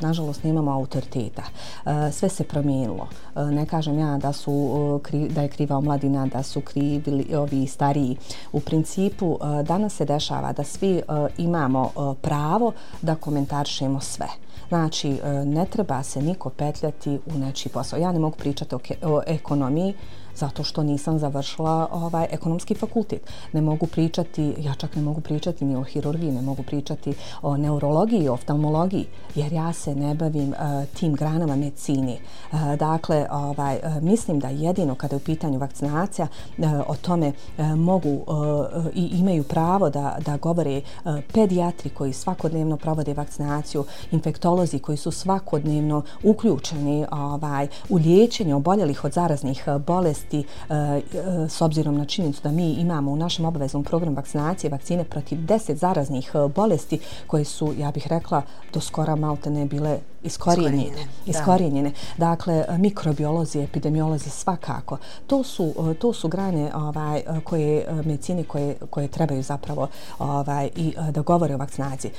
nažalost, 0.00 0.44
nemamo 0.44 0.72
autoriteta. 0.72 1.42
Eh, 1.86 2.12
sve 2.12 2.28
se 2.28 2.44
promijenilo. 2.44 3.08
Eh, 3.36 3.44
ne 3.44 3.66
kažem 3.66 3.98
ja 3.98 4.18
da 4.18 4.32
su 4.32 5.00
da 5.30 5.42
je 5.42 5.48
kriva 5.48 5.76
omladina, 5.76 6.26
da 6.26 6.42
su 6.42 6.60
krivi 6.60 7.34
ovi 7.36 7.66
stariji. 7.66 8.16
U 8.52 8.60
principu, 8.60 9.38
danas 9.64 9.96
se 9.96 10.04
dešava 10.04 10.52
da 10.52 10.64
svi 10.64 11.02
imamo 11.38 11.90
pravo 12.22 12.53
da 13.02 13.14
komentaršemo 13.14 14.00
sve. 14.00 14.28
Znači, 14.68 15.10
e, 15.10 15.44
ne 15.44 15.66
treba 15.66 16.02
se 16.02 16.22
niko 16.22 16.50
petljati 16.50 17.18
u 17.34 17.38
nečiji 17.38 17.72
posao. 17.72 17.98
Ja 17.98 18.12
ne 18.12 18.18
mogu 18.18 18.36
pričati 18.36 18.74
o 19.02 19.22
ekonomiji, 19.26 19.94
zato 20.36 20.64
što 20.64 20.82
nisam 20.82 21.18
završila 21.18 21.88
ovaj 21.92 22.26
ekonomski 22.30 22.74
fakultet. 22.74 23.30
Ne 23.52 23.60
mogu 23.60 23.86
pričati, 23.86 24.54
ja 24.58 24.74
čak 24.74 24.96
ne 24.96 25.02
mogu 25.02 25.20
pričati 25.20 25.64
ni 25.64 25.76
o 25.76 25.82
hirurgiji, 25.82 26.32
ne 26.32 26.42
mogu 26.42 26.62
pričati 26.62 27.14
o 27.42 27.56
neurologiji, 27.56 28.28
oftalmologiji, 28.28 29.06
jer 29.34 29.52
ja 29.52 29.72
se 29.72 29.94
ne 29.94 30.14
bavim 30.14 30.48
uh, 30.48 30.88
tim 30.94 31.14
granama 31.14 31.56
medicini. 31.56 32.18
Uh, 32.52 32.60
e, 32.72 32.76
dakle, 32.76 33.26
ovaj, 33.30 33.76
uh, 33.76 34.02
mislim 34.02 34.40
da 34.40 34.48
jedino 34.48 34.94
kada 34.94 35.16
je 35.16 35.16
u 35.16 35.24
pitanju 35.24 35.58
vakcinacija, 35.58 36.26
uh, 36.58 36.64
o 36.86 36.94
tome 36.96 37.32
uh, 37.58 37.64
mogu 37.66 38.10
uh, 38.10 38.86
i 38.94 39.18
imaju 39.18 39.44
pravo 39.44 39.90
da, 39.90 40.16
da 40.26 40.36
govore 40.36 40.80
uh, 41.04 41.18
pedijatri 41.32 41.90
koji 41.90 42.12
svakodnevno 42.12 42.76
provode 42.76 43.14
vakcinaciju, 43.14 43.84
infektolozi 44.10 44.78
koji 44.78 44.96
su 44.96 45.10
svakodnevno 45.10 46.02
uključeni 46.22 47.06
ovaj, 47.10 47.68
u 47.88 47.96
liječenje 47.96 48.54
oboljelih 48.54 49.04
od 49.04 49.12
zaraznih 49.12 49.64
bolesti 49.86 50.23
bolesti 50.24 50.44
e, 50.68 50.74
e, 50.74 51.48
s 51.48 51.60
obzirom 51.60 51.96
na 51.96 52.04
činjenicu 52.04 52.42
da 52.42 52.50
mi 52.50 52.72
imamo 52.72 53.10
u 53.10 53.16
našem 53.16 53.44
obaveznom 53.44 53.84
programu 53.84 54.16
vakcinacije 54.16 54.70
vakcine 54.70 55.04
protiv 55.04 55.38
10 55.38 55.74
zaraznih 55.74 56.30
e, 56.34 56.48
bolesti 56.48 56.98
koje 57.26 57.44
su, 57.44 57.74
ja 57.78 57.90
bih 57.90 58.06
rekla, 58.06 58.42
do 58.72 58.80
skora 58.80 59.16
malte 59.16 59.50
ne 59.50 59.66
bile 59.66 59.98
iskorijenjene. 60.22 61.06
iskorijenjene. 61.26 61.92
Dakle, 62.18 62.64
mikrobiolozi, 62.78 63.60
epidemiolozi 63.60 64.30
svakako. 64.30 64.98
To 65.26 65.42
su, 65.42 65.94
to 65.98 66.12
su 66.12 66.28
grane 66.28 66.70
ovaj, 66.74 67.22
koje 67.44 67.86
medicine 68.04 68.44
koje, 68.44 68.76
koje 68.90 69.08
trebaju 69.08 69.42
zapravo 69.42 69.88
ovaj, 70.18 70.70
i 70.76 70.94
da 71.10 71.22
govore 71.22 71.54
o 71.54 71.58
vakcinaciji. 71.58 72.10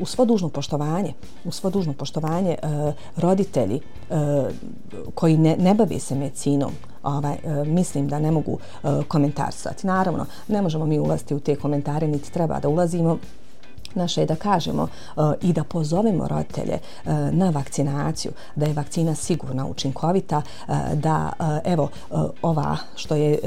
U 0.00 0.06
svo 0.06 0.24
dužno 0.24 0.48
poštovanje, 0.48 1.12
u 1.44 1.52
svo 1.52 1.70
dužno 1.70 1.92
poštovanje 1.92 2.56
roditelji 3.16 3.80
koji 5.14 5.36
ne, 5.36 5.56
ne 5.56 5.74
bavi 5.74 6.00
se 6.00 6.14
medicinom, 6.14 6.72
ovaj, 7.04 7.34
e, 7.34 7.64
mislim 7.64 8.08
da 8.08 8.18
ne 8.18 8.30
mogu 8.30 8.58
e, 8.84 8.88
komentarsati. 9.08 9.86
Naravno, 9.86 10.26
ne 10.48 10.62
možemo 10.62 10.86
mi 10.86 10.98
ulaziti 10.98 11.34
u 11.34 11.40
te 11.40 11.56
komentare, 11.56 12.08
niti 12.08 12.32
treba 12.32 12.60
da 12.60 12.68
ulazimo 12.68 13.18
naše 13.94 14.20
je 14.20 14.26
da 14.26 14.36
kažemo 14.36 14.88
eh, 15.16 15.20
i 15.42 15.52
da 15.52 15.64
pozovemo 15.64 16.28
roditelje 16.28 16.74
eh, 16.74 17.12
na 17.32 17.50
vakcinaciju, 17.50 18.32
da 18.56 18.66
je 18.66 18.72
vakcina 18.72 19.14
sigurna, 19.14 19.66
učinkovita, 19.66 20.42
eh, 20.68 20.72
da 20.94 21.32
evo 21.64 21.88
ova 22.42 22.76
što 22.96 23.14
je 23.14 23.38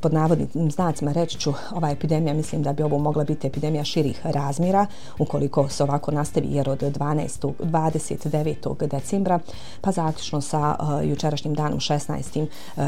pod 0.00 0.12
navodnim 0.12 0.70
znacima 0.70 1.12
reći 1.12 1.38
ću, 1.38 1.52
ova 1.72 1.90
epidemija, 1.90 2.34
mislim 2.34 2.62
da 2.62 2.72
bi 2.72 2.82
ovo 2.82 2.98
mogla 2.98 3.24
biti 3.24 3.46
epidemija 3.46 3.84
širih 3.84 4.20
razmjera 4.26 4.86
ukoliko 5.18 5.68
se 5.68 5.82
ovako 5.82 6.10
nastavi 6.10 6.46
jer 6.50 6.70
od 6.70 6.82
12. 6.82 7.52
29. 7.58 8.86
decembra 8.86 9.38
pa 9.80 9.92
zaključno 9.92 10.40
sa 10.40 10.76
jučerašnjim 11.04 11.54
danom 11.54 11.78
16. 11.78 12.46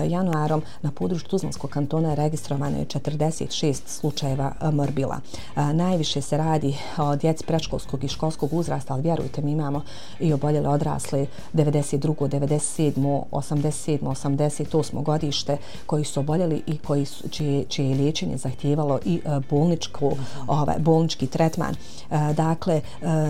januarom 0.08 0.62
na 0.82 0.90
području 0.90 1.28
Tuzlanskog 1.28 1.70
kantona 1.70 2.14
registrovano 2.14 2.78
je 2.78 2.86
46 2.86 3.80
slučajeva 3.86 4.52
morbila. 4.72 5.20
Najviše 5.56 6.20
se 6.20 6.36
radi 6.36 6.76
o 6.98 7.07
djeci 7.16 7.44
preškolskog 7.44 8.04
i 8.04 8.08
školskog 8.08 8.52
uzrasta, 8.52 8.94
ali 8.94 9.02
vjerujte 9.02 9.42
mi 9.42 9.52
imamo 9.52 9.82
i 10.20 10.32
oboljele 10.32 10.68
odrasle 10.68 11.26
92. 11.54 12.14
97. 12.14 13.22
87. 13.30 13.98
88. 14.00 15.02
godište 15.02 15.56
koji 15.86 16.04
su 16.04 16.20
oboljeli 16.20 16.62
i 16.66 16.78
koji 16.78 17.04
su, 17.04 17.28
čije, 17.28 17.64
čije 17.64 17.94
liječenje 17.94 18.36
zahtijevalo 18.36 18.98
i 19.04 19.20
e, 19.24 19.40
bolničku, 19.50 20.12
ovaj, 20.46 20.76
bolnički 20.78 21.26
tretman. 21.26 21.74
E, 21.74 22.32
dakle, 22.34 22.74
e, 22.74 22.82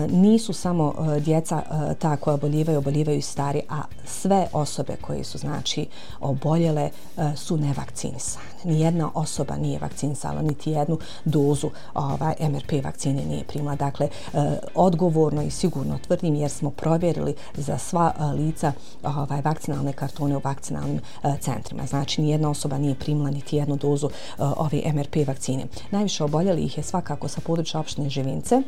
nisu 0.07 0.53
samo 0.53 0.95
djeca 1.19 1.61
ta 1.99 2.15
koja 2.17 2.33
oboljivaju, 2.33 2.77
oboljivaju 2.77 3.17
i 3.17 3.21
stari, 3.21 3.61
a 3.69 3.81
sve 4.05 4.47
osobe 4.53 4.95
koje 5.01 5.23
su 5.23 5.37
znači 5.37 5.87
oboljele 6.19 6.89
su 7.35 7.57
nevakcinisane. 7.57 8.58
Nijedna 8.63 9.11
osoba 9.13 9.57
nije 9.57 9.79
vakcinisala, 9.79 10.41
niti 10.41 10.71
jednu 10.71 10.97
dozu 11.25 11.69
ovaj, 11.93 12.33
MRP 12.39 12.85
vakcine 12.85 13.25
nije 13.25 13.43
primila. 13.43 13.75
Dakle, 13.75 14.09
e, 14.33 14.59
odgovorno 14.75 15.41
i 15.41 15.51
sigurno 15.51 15.97
tvrdim 16.07 16.35
jer 16.35 16.51
smo 16.51 16.69
provjerili 16.69 17.35
za 17.53 17.77
sva 17.77 18.13
e, 18.19 18.23
lica 18.23 18.71
ovaj, 19.03 19.41
vakcinalne 19.41 19.93
kartone 19.93 20.37
u 20.37 20.41
vakcinalnim 20.43 20.99
e, 21.23 21.33
centrima. 21.41 21.85
Znači, 21.85 22.21
nijedna 22.21 22.49
osoba 22.49 22.77
nije 22.77 22.95
primila 22.95 23.29
niti 23.29 23.57
jednu 23.57 23.75
dozu 23.75 24.09
ove 24.37 24.81
MRP 24.93 25.27
vakcine. 25.27 25.65
Najviše 25.91 26.23
oboljeli 26.23 26.61
ih 26.63 26.77
je 26.77 26.83
svakako 26.83 27.27
sa 27.27 27.41
područja 27.41 27.79
opštine 27.79 28.09
Živince, 28.09 28.61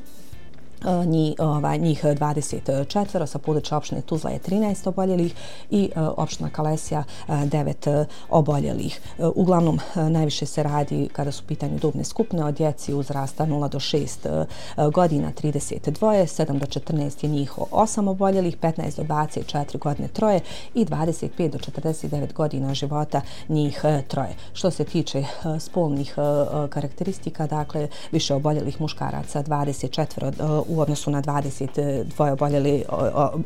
E, 0.86 1.06
njih, 1.06 1.36
ovaj, 1.40 1.78
njih 1.78 2.04
24, 2.04 3.26
sa 3.26 3.40
područja 3.40 3.78
opštine 3.78 4.02
Tuzla 4.02 4.30
je 4.30 4.40
13 4.40 4.90
oboljelih 4.90 5.34
i 5.70 5.90
e, 5.96 6.02
opština 6.02 6.50
Kalesija 6.50 7.04
e, 7.28 7.32
9 7.32 8.06
oboljelih. 8.30 9.02
Uglavnom, 9.36 9.80
najviše 9.96 10.46
se 10.46 10.64
radi 10.64 11.10
kada 11.14 11.32
su 11.32 11.44
pitanju 11.44 11.80
dubne 11.80 12.04
skupne 12.04 12.46
od 12.46 12.56
djeci 12.56 12.94
uzrasta 12.94 13.46
0 13.46 13.70
do 13.70 13.80
6 13.80 14.46
godina 14.92 15.32
32, 15.44 15.92
7 16.02 16.60
do 16.60 16.66
14 16.66 17.24
je 17.24 17.30
njih 17.30 17.52
8 17.58 18.10
oboljelih, 18.10 18.58
15 18.58 18.98
do 18.98 19.04
24 19.04 19.78
godine 19.78 20.08
troje 20.08 20.40
i 20.74 20.86
25 20.86 21.50
do 21.50 21.58
49 21.58 22.34
godina 22.34 22.74
života 22.74 23.22
njih 23.50 23.82
troje. 24.08 24.36
Što 24.54 24.72
se 24.72 24.84
tiče 24.84 25.24
spolnih 25.60 26.16
karakteristika, 26.70 27.48
dakle, 27.48 27.88
više 28.12 28.34
oboljelih 28.34 28.82
muškaraca 28.82 29.44
24 29.44 30.71
uh, 30.71 30.71
u 30.72 30.80
odnosu 30.80 31.12
na 31.12 31.22
22 31.22 32.28
e, 32.28 32.32
oboljeli, 32.32 32.84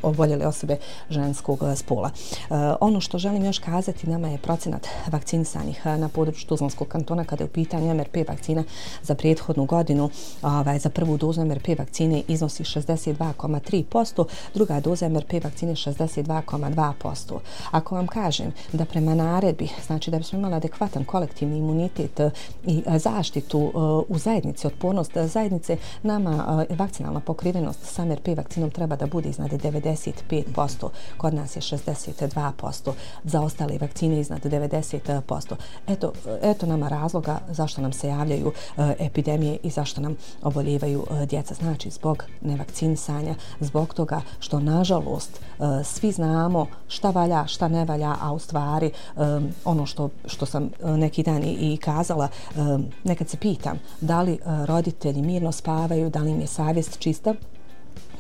oboljeli 0.01 0.45
osobe 0.45 0.77
ženskog 1.09 1.63
e, 1.63 1.75
spola. 1.75 2.09
E, 2.09 2.53
ono 2.81 3.01
što 3.01 3.17
želim 3.17 3.45
još 3.45 3.59
kazati, 3.59 4.09
nama 4.09 4.27
je 4.27 4.38
procenat 4.38 4.88
vakcinisanih 5.07 5.85
na 5.85 6.09
području 6.09 6.47
Tuzlanskog 6.47 6.88
kantona 6.88 7.23
kada 7.23 7.43
je 7.43 7.45
u 7.45 7.53
pitanju 7.53 7.93
MRP 7.93 8.27
vakcina 8.27 8.63
za 9.03 9.15
prethodnu 9.15 9.65
godinu. 9.65 10.09
Ovaj, 10.41 10.79
za 10.79 10.89
prvu 10.89 11.17
dozu 11.17 11.45
MRP 11.45 11.79
vakcine 11.79 12.23
iznosi 12.27 12.63
62,3%, 12.63 14.25
druga 14.53 14.79
doza 14.79 15.09
MRP 15.09 15.43
vakcine 15.43 15.75
62,2%. 15.75 17.39
Ako 17.71 17.95
vam 17.95 18.07
kažem 18.07 18.53
da 18.73 18.85
prema 18.85 19.15
naredbi, 19.15 19.69
znači 19.85 20.11
da 20.11 20.17
bismo 20.17 20.39
imali 20.39 20.55
adekvatan 20.55 21.05
kolektivni 21.05 21.57
imunitet 21.57 22.19
i 22.65 22.83
zaštitu 22.97 23.71
u 24.09 24.17
zajednici, 24.17 24.67
otpornost 24.67 25.17
zajednice, 25.17 25.77
nama 26.03 26.65
vakcinalna 26.69 27.14
nacionalna 27.15 27.19
pokrivenost 27.19 27.80
sa 27.84 28.06
MRP 28.06 28.38
vakcinom 28.38 28.71
treba 28.71 28.95
da 28.95 29.08
bude 29.08 29.30
iznad 29.30 29.51
95%. 29.51 30.89
Kod 31.17 31.34
nas 31.34 31.56
je 31.56 31.62
62%. 31.62 32.93
Za 33.23 33.41
ostale 33.41 33.78
vakcine 33.78 34.19
iznad 34.19 34.43
90%. 34.43 35.56
Eto, 35.88 36.13
eto 36.41 36.65
nama 36.65 36.88
razloga 36.88 37.39
zašto 37.49 37.82
nam 37.82 37.93
se 37.93 38.08
javljaju 38.08 38.51
eh, 38.78 38.93
epidemije 38.99 39.58
i 39.63 39.69
zašto 39.69 40.01
nam 40.01 40.15
oboljevaju 40.41 41.04
eh, 41.04 41.25
djeca. 41.25 41.54
Znači, 41.54 41.89
zbog 41.89 42.23
nevakcinisanja, 42.41 43.36
zbog 43.60 43.93
toga 43.93 44.21
što, 44.39 44.60
nažalost, 44.60 45.39
eh, 45.39 45.84
svi 45.84 46.12
znamo 46.12 46.67
šta 46.88 47.10
valja, 47.10 47.47
šta 47.47 47.67
ne 47.67 47.86
valja, 47.86 48.15
a 48.21 48.34
u 48.34 48.39
stvari 48.39 48.91
ono 49.65 49.86
što, 49.86 50.10
što 50.25 50.45
sam 50.45 50.69
neki 50.84 51.23
dan 51.23 51.43
i, 51.43 51.78
kazala, 51.78 52.28
nekad 53.04 53.30
se 53.30 53.38
pitam 53.38 53.80
da 54.01 54.21
li 54.21 54.39
roditelji 54.65 55.21
mirno 55.21 55.51
spavaju, 55.51 56.10
da 56.10 56.19
li 56.19 56.32
im 56.32 56.41
je 56.41 56.47
savjest 56.47 56.99
čista 57.05 57.33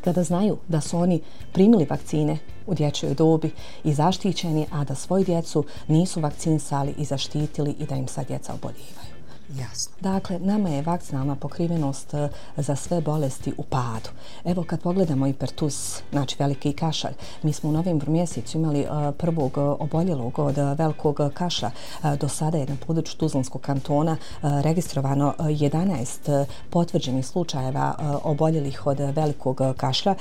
kada 0.03 0.23
znaju 0.23 0.57
da 0.67 0.81
su 0.81 0.97
oni 0.97 1.21
primili 1.53 1.87
vakcine 1.89 2.37
u 2.67 2.73
dječjoj 2.73 3.13
dobi 3.13 3.51
i 3.83 3.93
zaštićeni, 3.93 4.65
a 4.71 4.83
da 4.83 4.95
svoju 4.95 5.23
djecu 5.23 5.63
nisu 5.87 6.21
vakcinisali 6.21 6.93
i 6.97 7.05
zaštitili 7.05 7.75
i 7.79 7.85
da 7.85 7.95
im 7.95 8.07
sad 8.07 8.27
djeca 8.27 8.53
oboljivaju. 8.53 9.04
Jasno. 9.49 9.95
Dakle, 10.01 10.39
nama 10.39 10.69
je 10.69 10.81
vakcinalna 10.81 11.35
pokrivenost 11.35 12.13
e, 12.13 12.29
za 12.57 12.75
sve 12.75 13.01
bolesti 13.01 13.53
u 13.57 13.63
padu. 13.63 14.09
Evo 14.45 14.63
kad 14.67 14.81
pogledamo 14.81 15.25
hipertus, 15.25 16.01
znači 16.11 16.35
veliki 16.39 16.73
kašalj, 16.73 17.13
mi 17.43 17.53
smo 17.53 17.69
u 17.69 17.73
novembru 17.73 18.11
mjesecu 18.11 18.57
imali 18.57 18.79
e, 18.79 18.87
prvog 19.17 19.57
e, 19.57 19.61
oboljelog 19.61 20.39
od 20.39 20.55
velikog 20.57 21.19
kašlja. 21.33 21.71
Do 22.19 22.29
sada 22.29 22.57
je 22.57 22.65
na 22.65 22.75
području 22.87 23.17
Tuzlanskog 23.17 23.61
kantona 23.61 24.17
registrovano 24.41 25.33
11 25.39 26.45
potvrđenih 26.69 27.25
slučajeva 27.25 27.95
oboljelih 28.23 28.87
od 28.87 28.99
velikog 28.99 29.61
kašlja. 29.77 30.15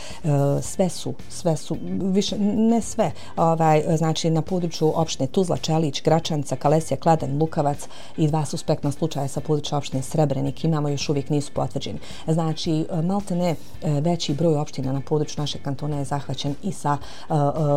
Sve 0.63 0.89
su, 0.89 1.15
sve 1.29 1.57
su, 1.57 1.77
više, 2.01 2.37
ne 2.39 2.81
sve, 2.81 3.13
ovaj, 3.37 3.97
znači 3.97 4.31
na 4.31 4.43
području 4.43 4.93
opštine 4.95 5.27
Tuzla, 5.27 5.57
Čelić, 5.57 6.03
Gračanca, 6.03 6.57
Kalesija, 6.57 6.99
Kladan, 6.99 7.39
Lukavac 7.39 7.89
i 8.17 8.29
dva 8.29 8.45
suspektna 8.45 8.93
slučaja 8.93 9.14
sa 9.29 9.41
područja 9.41 9.79
opštine 9.79 10.03
Srebrenik 10.03 10.65
imamo 10.65 10.89
još 10.89 11.09
uvijek 11.09 11.31
nisu 11.31 11.53
potvrđeni. 11.53 11.99
Znači, 12.27 12.87
e, 12.91 13.03
malte 13.03 13.37
ne 13.37 13.51
e, 13.51 13.57
veći 14.01 14.35
broj 14.35 14.57
opština 14.57 14.93
na 14.93 15.01
području 15.01 15.41
našeg 15.41 15.63
kantona 15.63 15.99
je 15.99 16.05
zahvaćen 16.05 16.55
i 16.63 16.73
sa 16.73 16.99
e, 16.99 17.35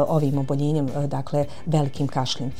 ovim 0.07 0.37
oboljenjem, 0.37 0.89
dakle, 1.07 1.45
velikim 1.65 2.07
kašljem. 2.07 2.51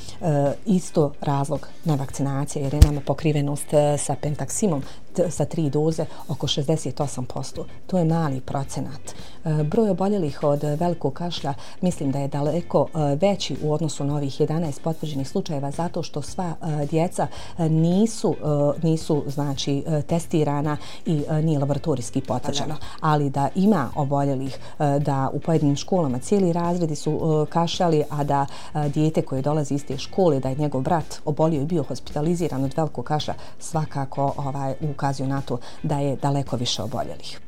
Isto 0.66 1.14
razlog 1.22 1.68
nevakcinacije 1.86 2.64
jer 2.64 2.74
je 2.74 2.80
nama 2.80 3.02
pokrivenost 3.02 3.68
sa 3.98 4.16
pentaksimom 4.22 4.84
sa 5.30 5.46
tri 5.46 5.70
doze 5.70 6.06
oko 6.28 6.48
68%. 6.48 7.64
To 7.88 7.98
je 7.98 8.06
mali 8.06 8.42
procenat. 8.42 9.02
E, 9.48 9.64
broj 9.64 9.90
oboljelih 9.90 10.44
od 10.44 10.64
velikog 10.64 11.14
kašlja 11.14 11.54
mislim 11.82 12.12
da 12.12 12.20
je 12.20 12.28
daleko 12.28 12.88
e, 12.88 13.16
veći 13.16 13.58
u 13.64 13.74
odnosu 13.74 14.04
na 14.04 14.16
ovih 14.16 14.42
11 14.42 14.80
potvrđenih 14.82 15.30
slučajeva 15.30 15.72
zato 15.72 16.04
što 16.04 16.22
sva 16.22 16.54
e, 16.62 16.86
djeca 16.86 17.28
nisu, 17.58 18.36
nisu 18.84 19.24
znači, 19.28 19.84
testirana 20.08 20.78
i 21.06 21.24
nije 21.44 21.60
laboratorijski 21.60 22.22
potvrđeno. 22.22 22.76
Ali 23.02 23.30
da 23.30 23.50
ima 23.56 23.90
oboljelih, 23.96 24.60
da 25.00 25.30
u 25.34 25.40
pojedinim 25.40 25.76
školama 25.76 26.20
cijeli 26.20 26.54
razredi 26.54 26.96
su 26.96 27.46
kašljali, 27.50 28.04
a 28.10 28.24
da 28.24 28.46
dijete 28.94 29.22
koje 29.22 29.42
dolazi 29.42 29.74
iz 29.74 29.86
te 29.86 29.98
škole, 29.98 30.40
da 30.40 30.50
je 30.50 30.56
njegov 30.56 30.82
brat 30.82 31.22
obolio 31.26 31.62
i 31.62 31.66
bio 31.66 31.84
hospitaliziran 31.84 32.64
od 32.64 32.74
velikog 32.78 33.06
kašlja, 33.06 33.34
svakako 33.60 34.34
ovaj, 34.38 34.76
ukazuju 35.08 35.28
na 35.28 35.42
to 35.42 35.60
da 35.84 36.00
je 36.00 36.16
daleko 36.16 36.56
više 36.56 36.84
oboljelih. 36.84 37.40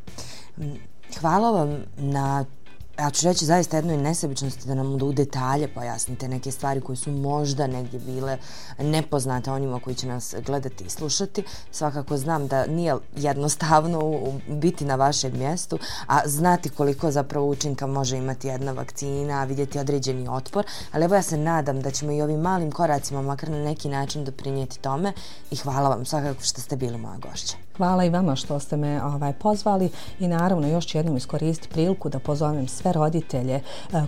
Hvala 1.20 1.52
vam 1.52 1.84
na 1.98 2.46
E, 3.00 3.02
ja 3.02 3.10
ću 3.10 3.28
reći 3.28 3.46
zaista 3.46 3.78
jednoj 3.78 3.98
nesebičnosti 3.98 4.68
da 4.68 4.76
nam 4.76 4.94
u 5.04 5.12
detalje 5.12 5.68
pojasnite 5.68 6.28
neke 6.28 6.52
stvari 6.52 6.82
koje 6.82 6.96
su 6.96 7.12
možda 7.12 7.68
negdje 7.68 8.00
bile 8.00 8.38
nepoznate 8.80 9.52
onima 9.52 9.80
koji 9.80 9.96
će 9.96 10.08
nas 10.08 10.36
gledati 10.46 10.84
i 10.84 10.90
slušati. 10.90 11.44
Svakako 11.72 12.18
znam 12.18 12.48
da 12.48 12.66
nije 12.66 12.96
jednostavno 13.16 14.20
biti 14.48 14.86
na 14.86 14.96
vašem 14.96 15.38
mjestu, 15.38 15.80
a 16.08 16.20
znati 16.26 16.70
koliko 16.70 17.12
zapravo 17.12 17.50
učinka 17.50 17.88
može 17.88 18.18
imati 18.18 18.48
jedna 18.48 18.72
vakcina, 18.72 19.44
vidjeti 19.44 19.80
određeni 19.80 20.28
otpor, 20.30 20.66
ali 20.92 21.06
evo 21.06 21.16
ja 21.16 21.22
se 21.22 21.38
nadam 21.38 21.82
da 21.82 21.92
ćemo 21.92 22.12
i 22.12 22.22
ovim 22.22 22.40
malim 22.40 22.72
koracima 22.72 23.22
makar 23.22 23.50
na 23.50 23.64
neki 23.64 23.90
način 23.90 24.26
doprinijeti 24.26 24.80
tome 24.80 25.14
i 25.52 25.56
hvala 25.56 25.90
vam 25.90 26.06
svakako 26.06 26.44
što 26.44 26.62
ste 26.62 26.76
bili 26.76 26.98
moja 26.98 27.18
gošća. 27.18 27.69
Hvala 27.80 28.06
i 28.06 28.10
vama 28.10 28.36
što 28.36 28.60
ste 28.60 28.78
me 28.78 29.04
ovaj 29.04 29.34
pozvali 29.34 29.90
i 30.20 30.28
naravno 30.28 30.68
još 30.68 30.86
ću 30.86 30.98
jednom 30.98 31.18
iskoristiti 31.18 31.70
priliku 31.70 32.10
da 32.10 32.20
pozovem 32.20 32.68
sve 32.68 32.94
roditelje 32.94 33.54
e, 33.54 33.62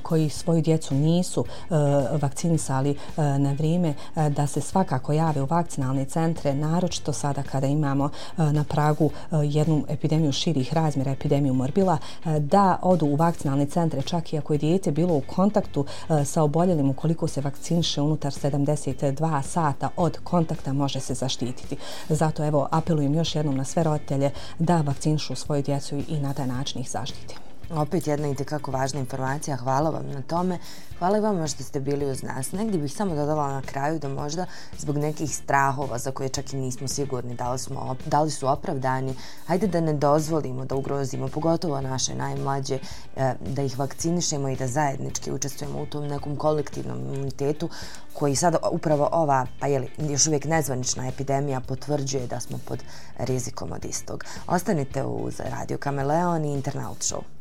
koji 0.04 0.30
svoju 0.30 0.62
djecu 0.62 0.96
nisu 0.96 1.46
e, 1.46 1.74
vakcinisali 2.22 2.90
e, 2.92 3.22
na 3.40 3.54
vrijeme 3.54 3.94
da 4.30 4.48
se 4.48 4.62
svakako 4.62 5.14
jave 5.14 5.42
u 5.42 5.46
vakcinalne 5.46 6.06
centre, 6.06 6.54
naročito 6.54 7.14
sada 7.14 7.44
kada 7.44 7.68
imamo 7.68 8.10
na 8.38 8.64
pragu 8.64 9.10
jednu 9.44 9.84
epidemiju 9.90 10.32
širih 10.32 10.74
razmjera, 10.74 11.12
epidemiju 11.12 11.54
morbila, 11.54 11.98
da 12.40 12.80
odu 12.82 13.06
u 13.06 13.16
vakcinalne 13.16 13.66
centre 13.66 14.02
čak 14.02 14.34
i 14.34 14.38
ako 14.38 14.54
je 14.54 14.60
dijete 14.60 14.92
bilo 14.92 15.16
u 15.16 15.22
kontaktu 15.22 15.86
sa 16.26 16.44
oboljelim 16.44 16.90
ukoliko 16.90 17.28
se 17.28 17.42
vakciniše 17.42 18.02
unutar 18.02 18.32
72 18.32 19.42
sata 19.42 19.90
od 19.98 20.18
kontakta 20.24 20.74
može 20.74 21.00
se 21.00 21.14
zaštititi. 21.14 21.78
Zato 22.10 22.46
evo 22.46 22.68
apelujem 22.72 23.14
još 23.14 23.36
jednom 23.36 23.61
sve 23.66 23.84
roditelje 23.84 24.32
da 24.60 24.82
vakcinišu 24.82 25.36
svoju 25.36 25.64
djecu 25.64 25.96
i 26.08 26.20
na 26.20 26.34
taj 26.34 26.48
način 26.48 26.82
ih 26.82 26.90
zaštiti. 26.90 27.36
Opet 27.76 28.08
jedna 28.08 28.28
i 28.28 28.36
tekako 28.36 28.72
važna 28.72 29.00
informacija. 29.00 29.58
Hvala 29.58 29.90
vam 29.90 30.08
na 30.08 30.22
tome. 30.22 30.58
Hvala 31.00 31.18
i 31.18 31.22
vama 31.22 31.48
što 31.48 31.64
ste 31.64 31.80
bili 31.80 32.06
uz 32.06 32.24
nas. 32.24 32.52
Negdje 32.52 32.80
bih 32.80 32.94
samo 32.94 33.16
dodala 33.16 33.48
na 33.48 33.62
kraju 33.62 34.00
da 34.00 34.10
možda 34.10 34.46
zbog 34.78 34.98
nekih 34.98 35.36
strahova 35.36 35.98
za 35.98 36.12
koje 36.12 36.30
čak 36.30 36.54
i 36.54 36.58
nismo 36.58 36.88
sigurni 36.88 37.36
da 37.36 37.52
li, 37.52 37.60
smo, 37.60 37.96
da 38.06 38.22
li 38.22 38.32
su 38.32 38.48
opravdani, 38.48 39.16
hajde 39.46 39.68
da 39.68 39.82
ne 39.82 39.94
dozvolimo 39.94 40.66
da 40.66 40.76
ugrozimo, 40.76 41.28
pogotovo 41.28 41.82
naše 41.82 42.16
najmlađe, 42.16 42.80
e, 43.16 43.34
da 43.40 43.62
ih 43.62 43.80
vakcinišemo 43.80 44.50
i 44.50 44.56
da 44.56 44.68
zajednički 44.68 45.32
učestvujemo 45.32 45.82
u 45.82 45.86
tom 45.86 46.08
nekom 46.08 46.36
kolektivnom 46.36 47.00
imunitetu 47.14 47.70
koji 48.14 48.36
sada 48.36 48.58
upravo 48.72 49.10
ova, 49.12 49.46
pa 49.60 49.68
je 49.68 49.80
li 49.80 49.90
još 50.00 50.28
uvijek 50.28 50.46
nezvanična 50.46 51.08
epidemija 51.08 51.60
potvrđuje 51.60 52.28
da 52.28 52.40
smo 52.40 52.60
pod 52.68 52.84
rizikom 53.18 53.72
od 53.72 53.86
istog. 53.86 54.24
Ostanite 54.48 55.04
uz 55.04 55.40
Radio 55.40 55.78
Kameleon 55.78 56.46
i 56.46 56.54
Internaut 56.54 56.98
Show. 56.98 57.41